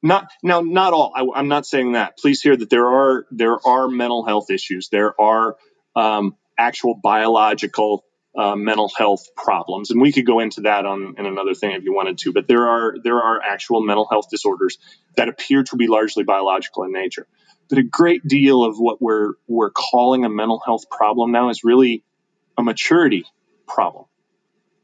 [0.02, 1.12] Not now, not all.
[1.14, 2.16] I, am not saying that.
[2.18, 4.88] Please hear that there are there are mental health issues.
[4.88, 5.56] There are
[5.94, 8.04] um, actual biological
[8.36, 11.82] uh, mental health problems, and we could go into that on in another thing if
[11.82, 12.32] you wanted to.
[12.32, 14.78] But there are there are actual mental health disorders
[15.16, 17.26] that appear to be largely biological in nature.
[17.68, 21.64] But a great deal of what we're we're calling a mental health problem now is
[21.64, 22.04] really
[22.56, 23.24] a maturity
[23.66, 24.04] problem.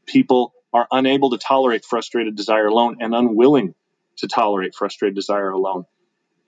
[0.05, 3.75] People are unable to tolerate frustrated desire alone and unwilling
[4.17, 5.85] to tolerate frustrated desire alone.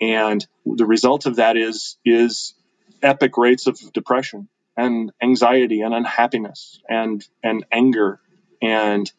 [0.01, 2.55] And the result of that is is
[3.01, 8.21] epic rates of depression and anxiety and unhappiness and and anger
[8.63, 9.11] and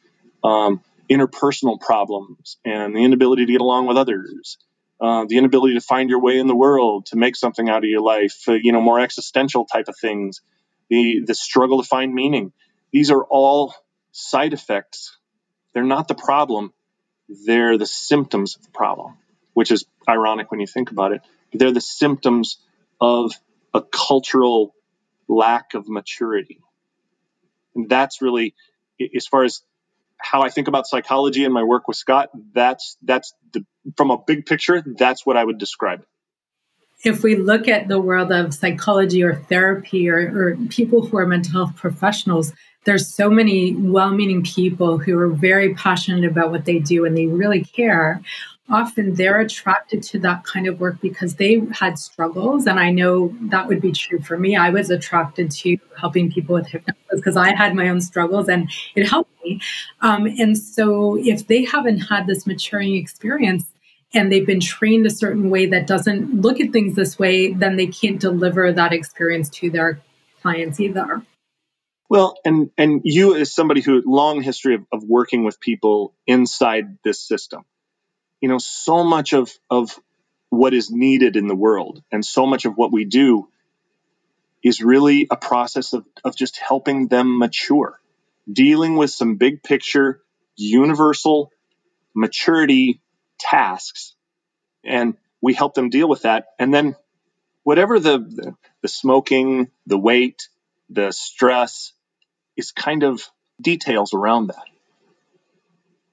[0.44, 4.58] um, interpersonal problems and the inability to get along with others
[5.00, 7.90] uh, the inability to find your way in the world, to make something out of
[7.90, 10.42] your life, uh, you know, more existential type of things,
[10.90, 12.52] the the struggle to find meaning.
[12.92, 13.74] These are all
[14.12, 15.18] side effects.
[15.74, 16.74] They're not the problem.
[17.46, 19.16] They're the symptoms of the problem,
[19.54, 21.22] which is ironic when you think about it.
[21.54, 22.58] They're the symptoms
[23.00, 23.34] of
[23.74, 24.74] a cultural
[25.30, 26.60] lack of maturity.
[27.74, 28.54] And that's really,
[29.16, 29.62] as far as
[30.18, 33.64] how I think about psychology and my work with Scott, that's that's the
[33.96, 36.04] from a big picture, that's what I would describe.
[37.02, 41.26] If we look at the world of psychology or therapy or, or people who are
[41.26, 42.52] mental health professionals,
[42.84, 47.26] there's so many well-meaning people who are very passionate about what they do and they
[47.26, 48.20] really care
[48.70, 52.66] often they're attracted to that kind of work because they had struggles.
[52.66, 54.56] And I know that would be true for me.
[54.56, 58.70] I was attracted to helping people with hypnosis because I had my own struggles and
[58.94, 59.60] it helped me.
[60.00, 63.64] Um, and so if they haven't had this maturing experience,
[64.12, 67.76] and they've been trained a certain way that doesn't look at things this way, then
[67.76, 70.00] they can't deliver that experience to their
[70.42, 71.22] clients either.
[72.08, 76.98] Well, and and you as somebody who long history of, of working with people inside
[77.04, 77.64] this system,
[78.40, 79.98] you know, so much of, of
[80.48, 83.48] what is needed in the world and so much of what we do
[84.62, 87.98] is really a process of, of just helping them mature,
[88.50, 90.20] dealing with some big picture,
[90.56, 91.50] universal
[92.14, 93.00] maturity
[93.38, 94.14] tasks.
[94.84, 96.48] And we help them deal with that.
[96.58, 96.96] And then
[97.62, 100.48] whatever the, the, the smoking, the weight,
[100.90, 101.92] the stress
[102.56, 103.22] is kind of
[103.60, 104.64] details around that.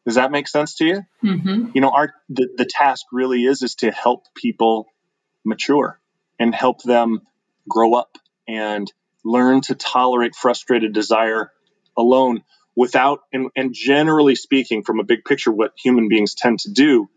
[0.08, 1.06] Does that make sense to you?
[1.22, 1.72] Mm-hmm.
[1.74, 4.88] You know, our the, the task really is is to help people
[5.44, 6.00] mature
[6.40, 7.24] and help them
[7.68, 8.18] grow up
[8.48, 8.90] and
[9.26, 11.52] learn to tolerate frustrated desire
[11.98, 12.44] alone
[12.74, 17.10] without and, and generally speaking from a big picture what human beings tend to do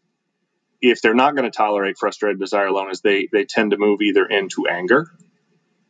[0.81, 4.01] if they're not going to tolerate frustrated desire alone is they they tend to move
[4.01, 5.07] either into anger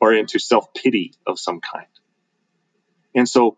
[0.02, 1.86] or into self-pity of some kind
[3.14, 3.56] and so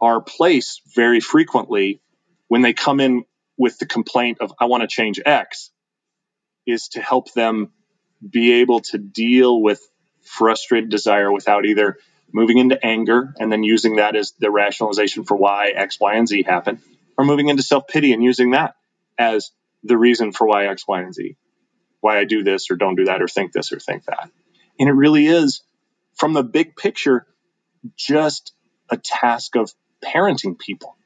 [0.00, 2.00] our place very frequently
[2.50, 3.24] when they come in
[3.56, 5.70] with the complaint of i want to change x
[6.66, 7.72] is to help them
[8.28, 9.80] be able to deal with
[10.22, 11.96] frustrated desire without either
[12.32, 16.28] moving into anger and then using that as the rationalization for why X, Y, and
[16.28, 16.80] Z happen,
[17.16, 18.74] or moving into self pity and using that
[19.18, 19.50] as
[19.82, 21.36] the reason for why X, Y, and Z,
[22.00, 24.30] why I do this or don't do that or think this or think that.
[24.78, 25.62] And it really is,
[26.14, 27.26] from the big picture,
[27.96, 28.52] just
[28.88, 29.72] a task of
[30.04, 30.96] parenting people,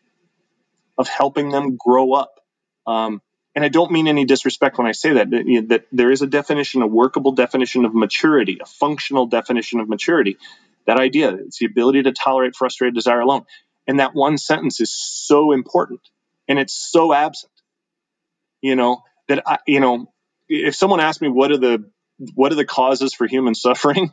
[0.99, 2.41] of helping them grow up.
[2.87, 3.21] Um,
[3.55, 6.27] and I don't mean any disrespect when I say that, that, that there is a
[6.27, 10.39] definition, a workable definition of maturity, a functional definition of maturity.
[10.87, 13.45] That idea, it's the ability to tolerate frustrated desire alone.
[13.87, 16.01] And that one sentence is so important
[16.49, 17.53] and it's so absent,
[18.61, 20.13] you know, that I, you know,
[20.49, 21.91] if someone asked me what are the
[22.35, 24.13] what are the causes for human suffering,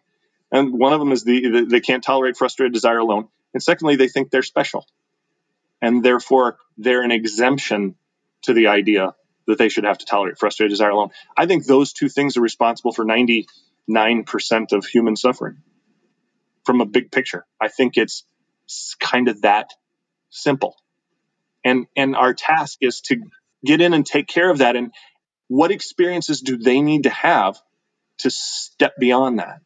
[0.51, 3.95] and one of them is the, the they can't tolerate frustrated desire alone, and secondly,
[3.95, 4.85] they think they're special,
[5.81, 7.95] and therefore they're an exemption
[8.43, 9.15] to the idea
[9.47, 11.09] that they should have to tolerate frustrated desire alone.
[11.35, 13.45] I think those two things are responsible for 99%
[14.71, 15.57] of human suffering
[16.63, 17.45] from a big picture.
[17.59, 18.23] I think it's
[18.99, 19.71] kind of that
[20.29, 20.75] simple.
[21.63, 23.17] And and our task is to
[23.63, 24.91] get in and take care of that and
[25.47, 27.59] what experiences do they need to have
[28.19, 29.59] to step beyond that?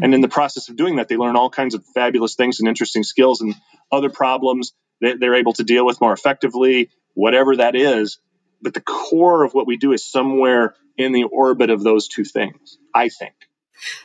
[0.00, 2.68] And in the process of doing that, they learn all kinds of fabulous things and
[2.68, 3.54] interesting skills and
[3.90, 8.18] other problems that they're able to deal with more effectively, whatever that is.
[8.62, 12.24] But the core of what we do is somewhere in the orbit of those two
[12.24, 13.34] things, I think.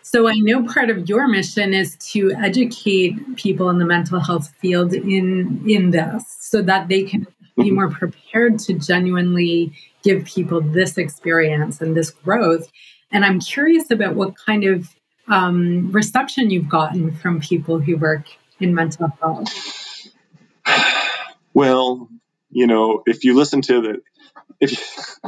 [0.01, 4.51] So I know part of your mission is to educate people in the mental health
[4.59, 7.75] field in in this so that they can be mm-hmm.
[7.75, 9.73] more prepared to genuinely
[10.03, 12.71] give people this experience and this growth.
[13.11, 14.89] And I'm curious about what kind of
[15.27, 18.27] um, reception you've gotten from people who work
[18.59, 20.09] in mental health.
[21.53, 22.09] Well,
[22.49, 24.01] you know, if you listen to the
[24.59, 25.19] if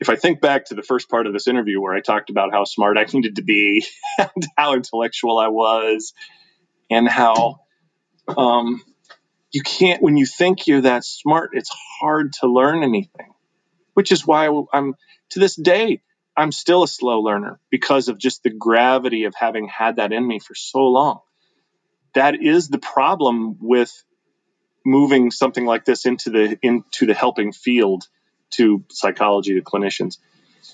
[0.00, 2.52] if I think back to the first part of this interview where I talked about
[2.52, 3.86] how smart I needed to be,
[4.18, 6.14] and how intellectual I was,
[6.90, 7.60] and how
[8.36, 8.82] um,
[9.52, 13.32] you can't, when you think you're that smart, it's hard to learn anything,
[13.94, 14.94] which is why I'm,
[15.30, 16.02] to this day,
[16.40, 20.26] I'm still a slow learner because of just the gravity of having had that in
[20.26, 21.20] me for so long.
[22.14, 23.92] That is the problem with
[24.84, 28.08] moving something like this into the into the helping field
[28.52, 30.16] to psychology to clinicians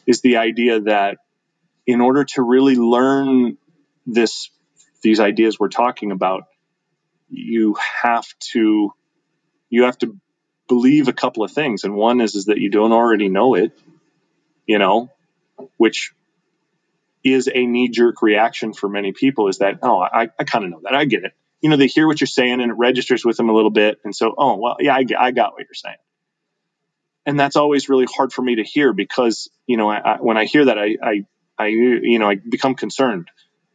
[0.06, 1.18] is the idea that
[1.86, 3.58] in order to really learn
[4.06, 4.50] this
[5.02, 6.44] these ideas we're talking about
[7.28, 8.92] you have to
[9.68, 10.16] you have to
[10.68, 13.72] believe a couple of things and one is is that you don't already know it
[14.66, 15.10] you know
[15.76, 16.12] which
[17.24, 20.70] is a knee jerk reaction for many people is that oh i, I kind of
[20.70, 20.94] know that.
[20.94, 21.32] I get it.
[21.60, 23.98] You know they hear what you're saying and it registers with them a little bit
[24.04, 25.96] and so oh well yeah i, I got what you're saying.
[27.24, 30.36] And that's always really hard for me to hear because you know I, I, when
[30.36, 31.24] I hear that I, I,
[31.58, 33.28] I you know I become concerned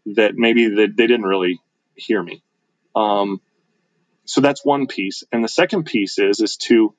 [0.06, 1.60] that maybe that they didn't really
[1.96, 2.44] hear me.
[2.96, 3.42] Um,
[4.26, 6.94] so that's one piece, and the second piece is is to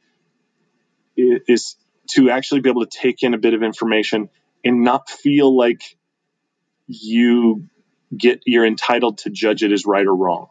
[1.17, 1.77] is
[2.11, 4.29] to actually be able to take in a bit of information
[4.65, 5.83] and not feel like
[6.87, 7.69] you
[8.17, 10.49] get you're entitled to judge it as right or wrong.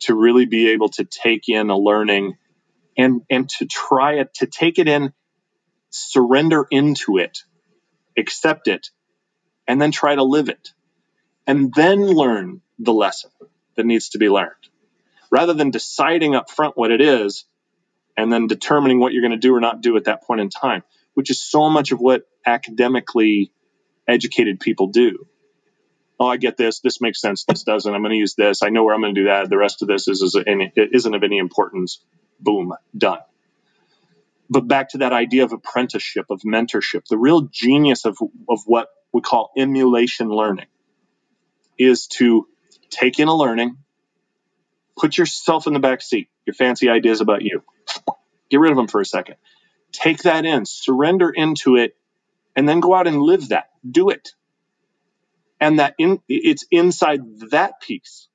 [0.00, 2.36] To really be able to take in a learning
[2.96, 5.12] and and to try it to take it in
[5.90, 7.38] surrender into it
[8.16, 8.90] accept it
[9.66, 10.70] and then try to live it.
[11.46, 13.30] And then learn the lesson
[13.76, 14.52] that needs to be learned.
[15.30, 17.44] Rather than deciding up front what it is
[18.16, 20.48] and then determining what you're going to do or not do at that point in
[20.48, 20.82] time
[21.14, 23.52] which is so much of what academically
[24.06, 25.26] educated people do.
[26.20, 26.80] Oh i get this.
[26.80, 27.44] This makes sense.
[27.44, 27.92] This doesn't.
[27.92, 28.62] I'm going to use this.
[28.62, 29.50] I know where i'm going to do that.
[29.50, 30.36] The rest of this is, is,
[30.76, 32.00] isn't of any importance.
[32.38, 33.18] Boom, done.
[34.50, 38.18] But back to that idea of apprenticeship, of mentorship, the real genius of,
[38.48, 40.66] of what we call emulation learning
[41.78, 42.46] is to
[42.90, 43.76] take in a learning,
[44.96, 47.62] put yourself in the back seat, your fancy ideas about you,
[48.50, 49.36] get rid of them for a second.
[49.94, 51.96] Take that in, surrender into it,
[52.56, 53.70] and then go out and live that.
[53.88, 54.32] Do it.
[55.60, 57.20] And that in, it's inside
[57.52, 58.28] that piece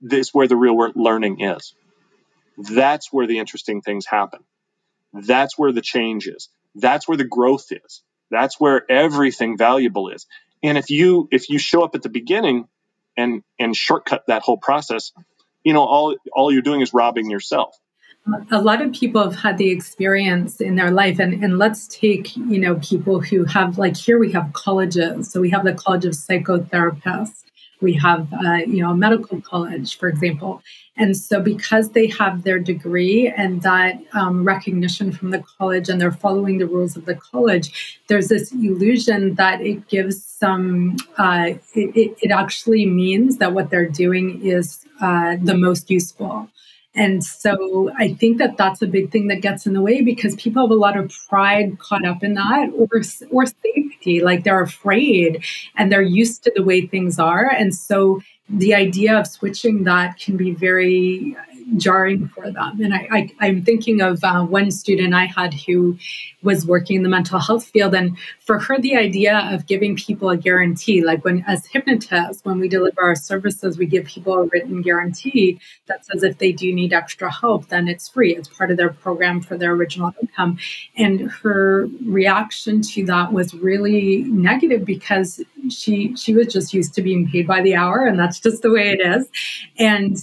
[0.00, 1.74] this where the real learning is.
[2.58, 4.40] That's where the interesting things happen.
[5.12, 6.48] That's where the change is.
[6.74, 8.02] That's where the growth is.
[8.30, 10.26] That's where everything valuable is.
[10.62, 12.66] And if you if you show up at the beginning
[13.16, 15.12] and and shortcut that whole process,
[15.64, 17.78] you know all all you're doing is robbing yourself
[18.50, 22.36] a lot of people have had the experience in their life and, and let's take
[22.36, 25.30] you know people who have like here we have colleges.
[25.30, 27.44] So we have the college of psychotherapists.
[27.80, 30.62] We have uh, you know a medical college for example.
[30.98, 36.00] And so because they have their degree and that um, recognition from the college and
[36.00, 41.50] they're following the rules of the college there's this illusion that it gives some uh,
[41.74, 46.48] it, it, actually means that what they're doing is uh, the most useful
[46.96, 50.34] and so I think that that's a big thing that gets in the way because
[50.36, 52.88] people have a lot of pride caught up in that or,
[53.30, 54.22] or safety.
[54.22, 55.44] Like they're afraid
[55.76, 57.50] and they're used to the way things are.
[57.50, 61.36] And so the idea of switching that can be very
[61.76, 62.80] jarring for them.
[62.80, 65.98] And I, I, am thinking of uh, one student I had who
[66.42, 67.92] was working in the mental health field.
[67.92, 72.60] And for her, the idea of giving people a guarantee, like when, as hypnotists, when
[72.60, 76.72] we deliver our services, we give people a written guarantee that says if they do
[76.72, 78.36] need extra help, then it's free.
[78.36, 80.58] It's part of their program for their original income.
[80.96, 87.02] And her reaction to that was really negative because she she was just used to
[87.02, 89.28] being paid by the hour and that's just the way it is
[89.78, 90.16] and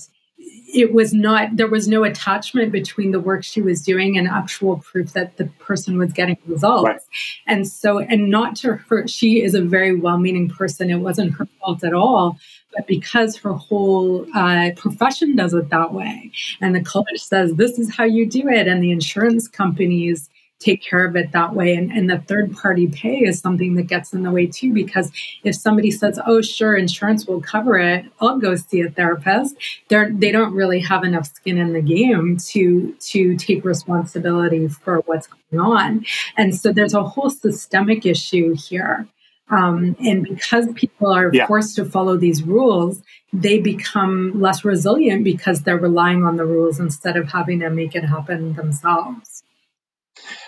[0.74, 4.78] it was not there was no attachment between the work she was doing and actual
[4.78, 6.86] proof that the person was getting results.
[6.86, 7.00] Right.
[7.48, 10.90] and so and not to her she is a very well-meaning person.
[10.90, 12.38] It wasn't her fault at all.
[12.76, 17.78] But because her whole uh, profession does it that way and the college says this
[17.78, 20.30] is how you do it and the insurance companies
[20.64, 21.74] take care of it that way.
[21.76, 25.12] And, and the third party pay is something that gets in the way too, because
[25.44, 29.56] if somebody says, oh, sure, insurance will cover it, I'll go see a therapist,
[29.90, 35.00] they're, they don't really have enough skin in the game to, to take responsibility for
[35.06, 36.06] what's going on.
[36.38, 39.08] And so there's a whole systemic issue here.
[39.50, 41.46] Um, and because people are yeah.
[41.48, 43.04] forced to follow these rules,
[43.34, 47.94] they become less resilient because they're relying on the rules instead of having to make
[47.94, 49.33] it happen themselves.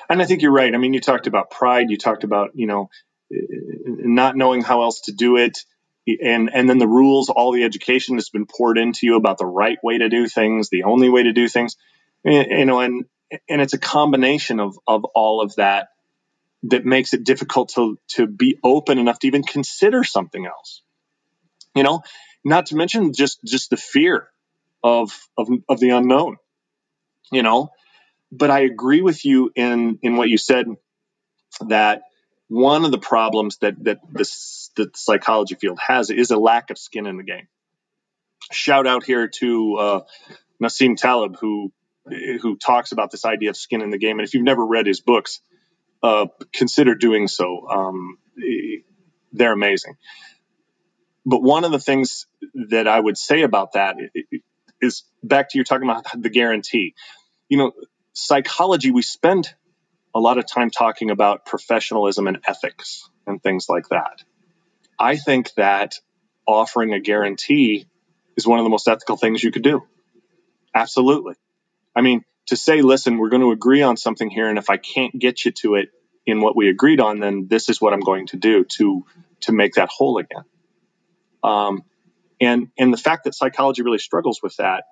[0.09, 0.73] And I think you're right.
[0.73, 1.89] I mean, you talked about pride.
[1.89, 2.89] You talked about you know
[3.29, 5.59] not knowing how else to do it,
[6.07, 7.29] and and then the rules.
[7.29, 10.69] All the education that's been poured into you about the right way to do things,
[10.69, 11.75] the only way to do things.
[12.25, 13.05] Eh, you know, and
[13.49, 15.89] and it's a combination of of all of that
[16.63, 20.81] that makes it difficult to to be open enough to even consider something else.
[21.75, 22.03] You know,
[22.43, 24.29] not to mention just just the fear
[24.83, 26.37] of of of the unknown.
[27.31, 27.71] You know,
[28.37, 30.67] but I agree with you in in what you said
[31.67, 32.03] that
[32.47, 36.77] one of the problems that that this the psychology field has is a lack of
[36.77, 37.47] skin in the game.
[38.51, 39.99] Shout out here to uh,
[40.61, 41.71] Nassim Taleb who
[42.05, 44.19] who talks about this idea of skin in the game.
[44.19, 45.41] And if you've never read his books,
[46.03, 47.67] uh, consider doing so.
[47.67, 48.19] Um,
[49.31, 49.95] they're amazing.
[51.25, 52.27] But one of the things
[52.69, 53.95] that I would say about that
[54.79, 56.93] is back to you talking about the guarantee.
[57.49, 57.71] You know,
[58.15, 59.53] psychology, we spend
[60.15, 64.23] a lot of time talking about professionalism and ethics and things like that.
[64.97, 65.99] I think that
[66.47, 67.85] offering a guarantee
[68.37, 69.83] is one of the most ethical things you could do.
[70.73, 71.35] Absolutely.
[71.95, 74.77] I mean, to say, listen, we're going to agree on something here, and if I
[74.77, 75.89] can't get you to it
[76.25, 79.05] in what we agreed on, then this is what I'm going to do to
[79.41, 80.43] to make that whole again.
[81.43, 81.83] Um,
[82.39, 84.85] and and the fact that psychology really struggles with that,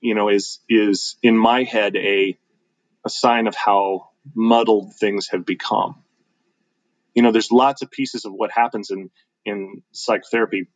[0.00, 2.36] you know, is is in my head a
[3.04, 6.02] a sign of how muddled things have become.
[7.14, 9.10] You know, there's lots of pieces of what happens in
[9.44, 10.68] in psychotherapy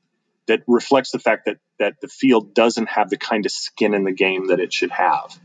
[0.46, 4.04] that reflects the fact that that the field doesn't have the kind of skin in
[4.04, 5.38] the game that it should have.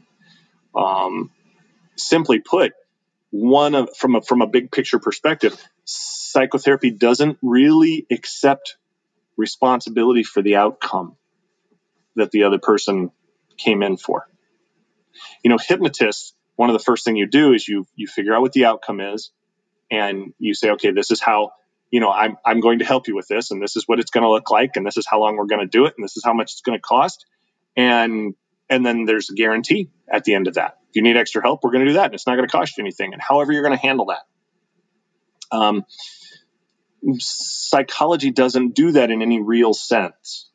[0.76, 1.32] Um,
[1.96, 2.74] simply put,
[3.32, 8.78] one of from a from a big picture perspective, psychotherapy doesn't really accept
[9.38, 11.16] responsibility for the outcome
[12.16, 13.12] that the other person
[13.58, 14.28] came in for.
[15.44, 18.42] You know, hypnotists one of the first thing you do is you you figure out
[18.42, 19.32] what the outcome is
[19.90, 21.52] and you say okay this is how
[21.90, 24.12] you know i'm, I'm going to help you with this and this is what it's
[24.12, 26.04] going to look like and this is how long we're going to do it and
[26.04, 27.26] this is how much it's going to cost.
[27.78, 28.36] And
[28.70, 30.80] and then there's a guarantee at the end of that.
[30.90, 32.52] If you need extra help we're going to do that and it's not going to
[32.52, 33.14] cost you anything.
[33.14, 35.58] And however you're going to handle that.
[35.58, 35.86] Um,
[37.20, 40.50] psychology doesn't do that in any real sense.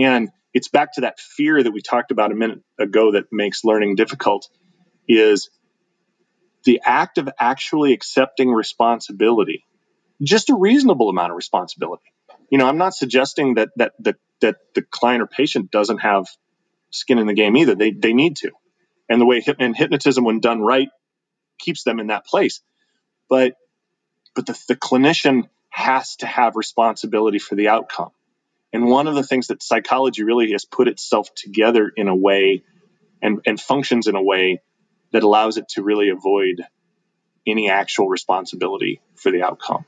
[0.00, 3.62] And it's back to that fear that we talked about a minute ago that makes
[3.62, 4.48] learning difficult
[5.08, 5.50] is
[6.64, 9.64] the act of actually accepting responsibility,
[10.22, 12.12] just a reasonable amount of responsibility.
[12.50, 16.26] You know, I'm not suggesting that that that that the client or patient doesn't have
[16.90, 17.74] skin in the game either.
[17.74, 18.50] They they need to,
[19.08, 20.88] and the way and hypnotism, when done right,
[21.58, 22.60] keeps them in that place.
[23.28, 23.54] But
[24.34, 28.10] but the, the clinician has to have responsibility for the outcome.
[28.72, 32.62] And one of the things that psychology really has put itself together in a way
[33.22, 34.60] and, and functions in a way
[35.12, 36.62] that allows it to really avoid
[37.46, 39.84] any actual responsibility for the outcome.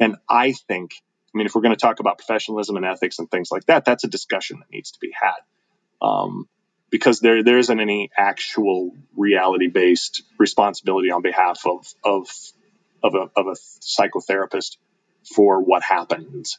[0.00, 0.92] And I think,
[1.34, 3.84] I mean, if we're going to talk about professionalism and ethics and things like that,
[3.84, 6.06] that's a discussion that needs to be had.
[6.06, 6.48] Um,
[6.90, 12.28] because there there isn't any actual reality based responsibility on behalf of of
[13.02, 14.76] of a, of a psychotherapist
[15.34, 16.58] for what happens.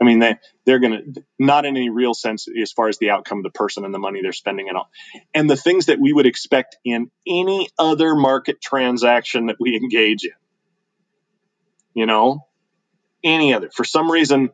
[0.00, 3.10] I mean, they they're going to not in any real sense as far as the
[3.10, 4.90] outcome of the person and the money they're spending and all,
[5.34, 10.24] and the things that we would expect in any other market transaction that we engage
[10.24, 10.32] in.
[11.92, 12.46] You know,
[13.22, 14.50] any other for some reason,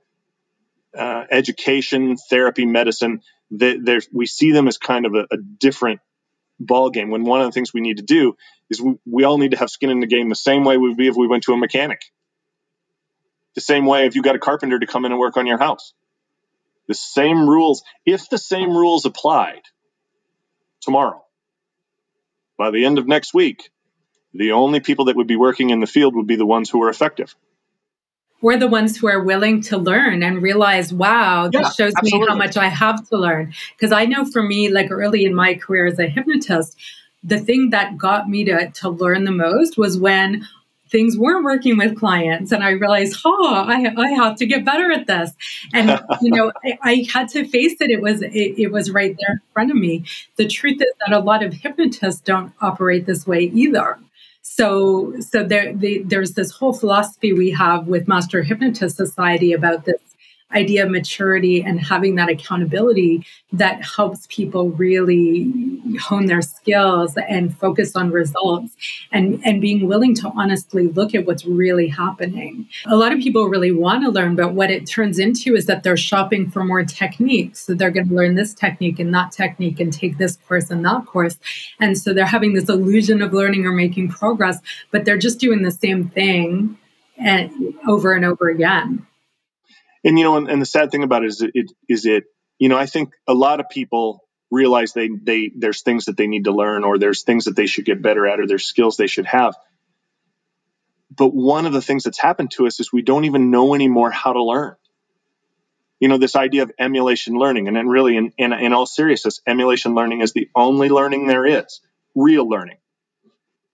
[0.99, 3.21] uh, education, therapy, medicine,
[3.51, 3.79] they,
[4.13, 6.01] we see them as kind of a, a different
[6.59, 7.11] ball game.
[7.11, 8.37] When one of the things we need to do
[8.69, 10.97] is we, we all need to have skin in the game the same way we'd
[10.97, 12.01] be if we went to a mechanic
[13.57, 15.59] the same way if you got a carpenter to come in and work on your
[15.59, 15.95] house.
[16.87, 19.63] The same rules, if the same rules applied
[20.81, 21.25] tomorrow,
[22.57, 23.71] by the end of next week,
[24.33, 26.83] the only people that would be working in the field would be the ones who
[26.83, 27.35] are effective.
[28.43, 32.21] We're the ones who are willing to learn and realize, wow, this yeah, shows absolutely.
[32.21, 33.55] me how much I have to learn.
[33.73, 36.77] Because I know for me, like early in my career as a hypnotist,
[37.25, 40.47] the thing that got me to, to learn the most was when
[40.91, 44.93] things weren't working with clients and i realized oh i, I have to get better
[44.93, 45.33] at this.
[45.73, 47.91] And you know I, I, had to face it.
[47.91, 50.05] It was it, it, was right there in front of me.
[50.37, 53.99] The truth is that a lot of hypnotists don't operate this way either.
[54.43, 59.85] So so there the, there's this whole philosophy we have with master hypnotist society about
[59.85, 60.01] this
[60.55, 65.51] idea of maturity and having that accountability that helps people really
[66.01, 68.77] hone their skills and focus on results
[69.11, 72.67] and, and being willing to honestly look at what's really happening.
[72.87, 75.83] A lot of people really want to learn, but what it turns into is that
[75.83, 77.61] they're shopping for more techniques.
[77.67, 80.85] So they're going to learn this technique and that technique and take this course and
[80.85, 81.39] that course.
[81.81, 84.61] And so they're having this illusion of learning or making progress,
[84.93, 86.79] but they're just doing the same thing
[87.19, 89.07] and over and over again
[90.07, 92.25] and you know, and, and, the sad thing about it is it is it
[92.59, 96.29] you know I think a lot of people realize they they there's things that they
[96.29, 98.97] need to learn or there's things that they should get better at or there's skills
[98.97, 99.57] they should have.
[101.15, 104.11] But one of the things that's happened to us is we don't even know anymore
[104.11, 104.77] how to learn.
[105.99, 109.41] You know, this idea of emulation learning, and then really, in, in, in all seriousness,
[109.47, 111.81] emulation learning is the only learning there is,
[112.15, 112.77] real learning.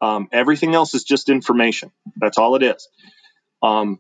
[0.01, 1.91] Um, everything else is just information.
[2.17, 2.89] That's all it is.
[3.61, 3.99] Um,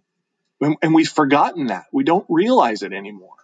[0.62, 1.86] and we've forgotten that.
[1.92, 3.34] We don't realize it anymore.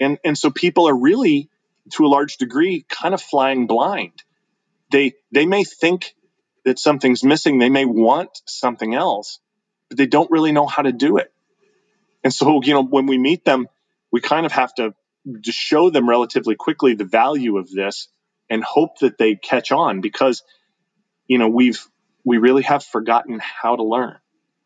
[0.00, 1.50] And, and so people are really,
[1.92, 4.22] to a large degree, kind of flying blind.
[4.90, 6.14] They, they may think
[6.64, 9.40] that something's missing, they may want something else,
[9.88, 11.32] but they don't really know how to do it.
[12.22, 13.68] And so, you know, when we meet them,
[14.12, 14.94] we kind of have to
[15.40, 18.08] just show them relatively quickly the value of this
[18.48, 20.42] and hope that they catch on because,
[21.26, 21.84] you know, we've,
[22.24, 24.16] we really have forgotten how to learn.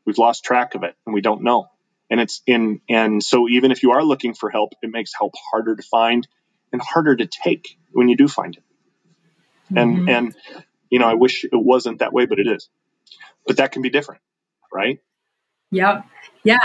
[0.05, 1.72] We've lost track of it and we don't know
[2.13, 5.33] and it's in and so even if you are looking for help it makes help
[5.51, 6.29] harder to find
[6.71, 8.63] and harder to take when you do find it.
[9.75, 9.79] Mm-hmm.
[9.79, 10.37] and and
[10.91, 12.69] you know i wish it wasn't that way but it is.
[13.47, 14.21] But that can be different
[14.73, 15.01] right?
[15.71, 16.07] Yep.
[16.45, 16.65] Yeah.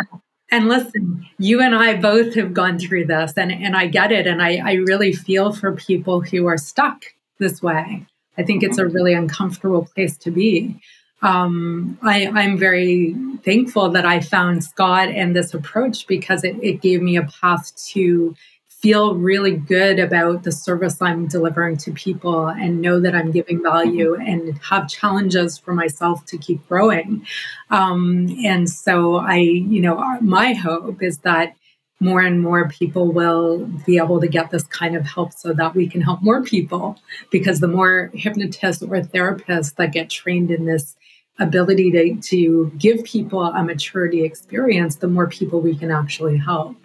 [0.51, 4.27] And listen you and i both have gone through this and and i get it
[4.27, 7.05] and i i really feel for people who are stuck
[7.39, 8.05] this way.
[8.37, 8.95] I think it's a mm-hmm.
[8.95, 10.79] really uncomfortable place to be
[11.21, 16.81] um, I, I'm very thankful that I found Scott and this approach because it, it
[16.81, 18.35] gave me a path to
[18.67, 23.63] feel really good about the service I'm delivering to people and know that I'm giving
[23.63, 27.25] value and have challenges for myself to keep growing.
[27.71, 31.55] Um, and so I, you know, my hope is that
[31.99, 35.73] more and more people will be able to get this kind of help so that
[35.73, 36.99] we can help more people
[37.31, 40.95] because the more hypnotists or therapists that get trained in this
[41.39, 46.75] ability to, to give people a maturity experience, the more people we can actually help.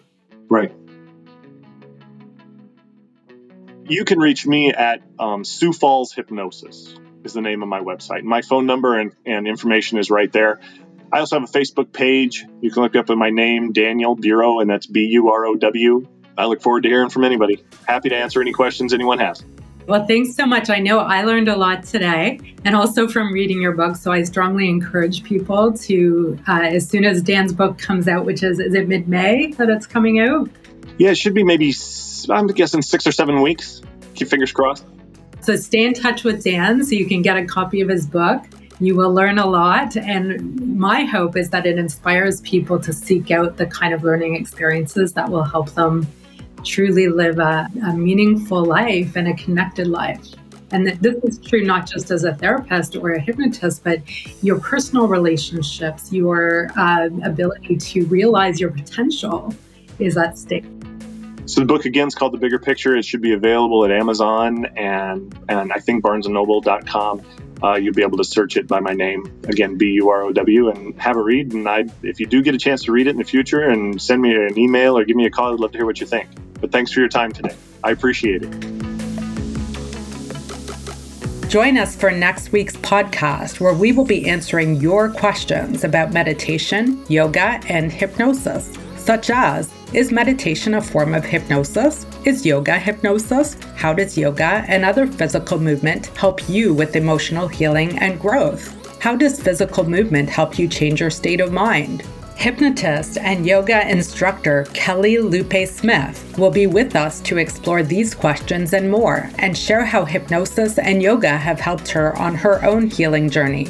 [0.49, 0.73] Right.
[3.85, 6.95] You can reach me at um, Sioux Falls Hypnosis
[7.25, 8.23] is the name of my website.
[8.23, 10.61] My phone number and, and information is right there.
[11.13, 12.47] I also have a Facebook page.
[12.63, 15.55] You can look up at my name, Daniel Burow, and that's B U R O
[15.57, 16.09] W.
[16.39, 17.63] I look forward to hearing from anybody.
[17.87, 19.45] Happy to answer any questions anyone has.
[19.87, 20.71] Well, thanks so much.
[20.71, 23.97] I know I learned a lot today and also from reading your book.
[23.97, 28.43] So I strongly encourage people to, uh, as soon as Dan's book comes out, which
[28.43, 30.49] is, is it mid May that it's coming out?
[30.99, 31.75] Yeah, it should be maybe,
[32.31, 33.83] I'm guessing six or seven weeks.
[34.15, 34.87] Keep fingers crossed.
[35.41, 38.45] So stay in touch with Dan so you can get a copy of his book.
[38.83, 39.97] You will learn a lot.
[39.97, 44.35] And my hope is that it inspires people to seek out the kind of learning
[44.35, 46.05] experiences that will help them
[46.65, 50.27] truly live a, a meaningful life and a connected life.
[50.73, 54.01] And that this is true not just as a therapist or a hypnotist, but
[54.43, 59.55] your personal relationships, your uh, ability to realize your potential
[60.01, 60.65] is at stake.
[61.47, 62.97] So the book again is called The Bigger Picture.
[62.97, 67.23] It should be available at Amazon and and I think BarnesandNoble.com.
[67.63, 70.33] Uh, you'll be able to search it by my name again, B U R O
[70.33, 71.53] W, and have a read.
[71.53, 74.03] And I, if you do get a chance to read it in the future, and
[74.03, 76.07] send me an email or give me a call, I'd love to hear what you
[76.07, 76.29] think.
[76.61, 77.55] But thanks for your time today.
[77.85, 78.51] I appreciate it.
[81.49, 87.05] Join us for next week's podcast, where we will be answering your questions about meditation,
[87.09, 92.07] yoga, and hypnosis, such as Is meditation a form of hypnosis?
[92.25, 93.59] Is yoga hypnosis?
[93.77, 98.75] How does yoga and other physical movement help you with emotional healing and growth?
[99.03, 102.05] How does physical movement help you change your state of mind?
[102.37, 108.73] Hypnotist and yoga instructor Kelly Lupe Smith will be with us to explore these questions
[108.73, 113.29] and more and share how hypnosis and yoga have helped her on her own healing
[113.29, 113.69] journey.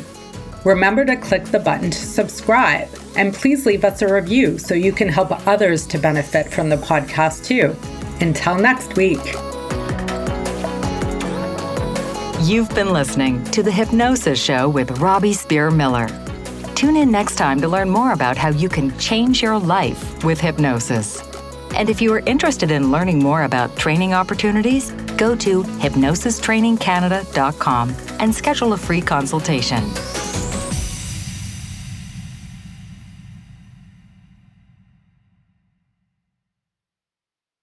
[0.64, 4.92] Remember to click the button to subscribe and please leave us a review so you
[4.92, 7.74] can help others to benefit from the podcast too.
[8.20, 9.20] Until next week.
[12.42, 16.08] You've been listening to The Hypnosis Show with Robbie Spear Miller.
[16.74, 20.40] Tune in next time to learn more about how you can change your life with
[20.40, 21.22] hypnosis.
[21.74, 28.34] And if you are interested in learning more about training opportunities, go to hypnosistrainingcanada.com and
[28.34, 29.84] schedule a free consultation.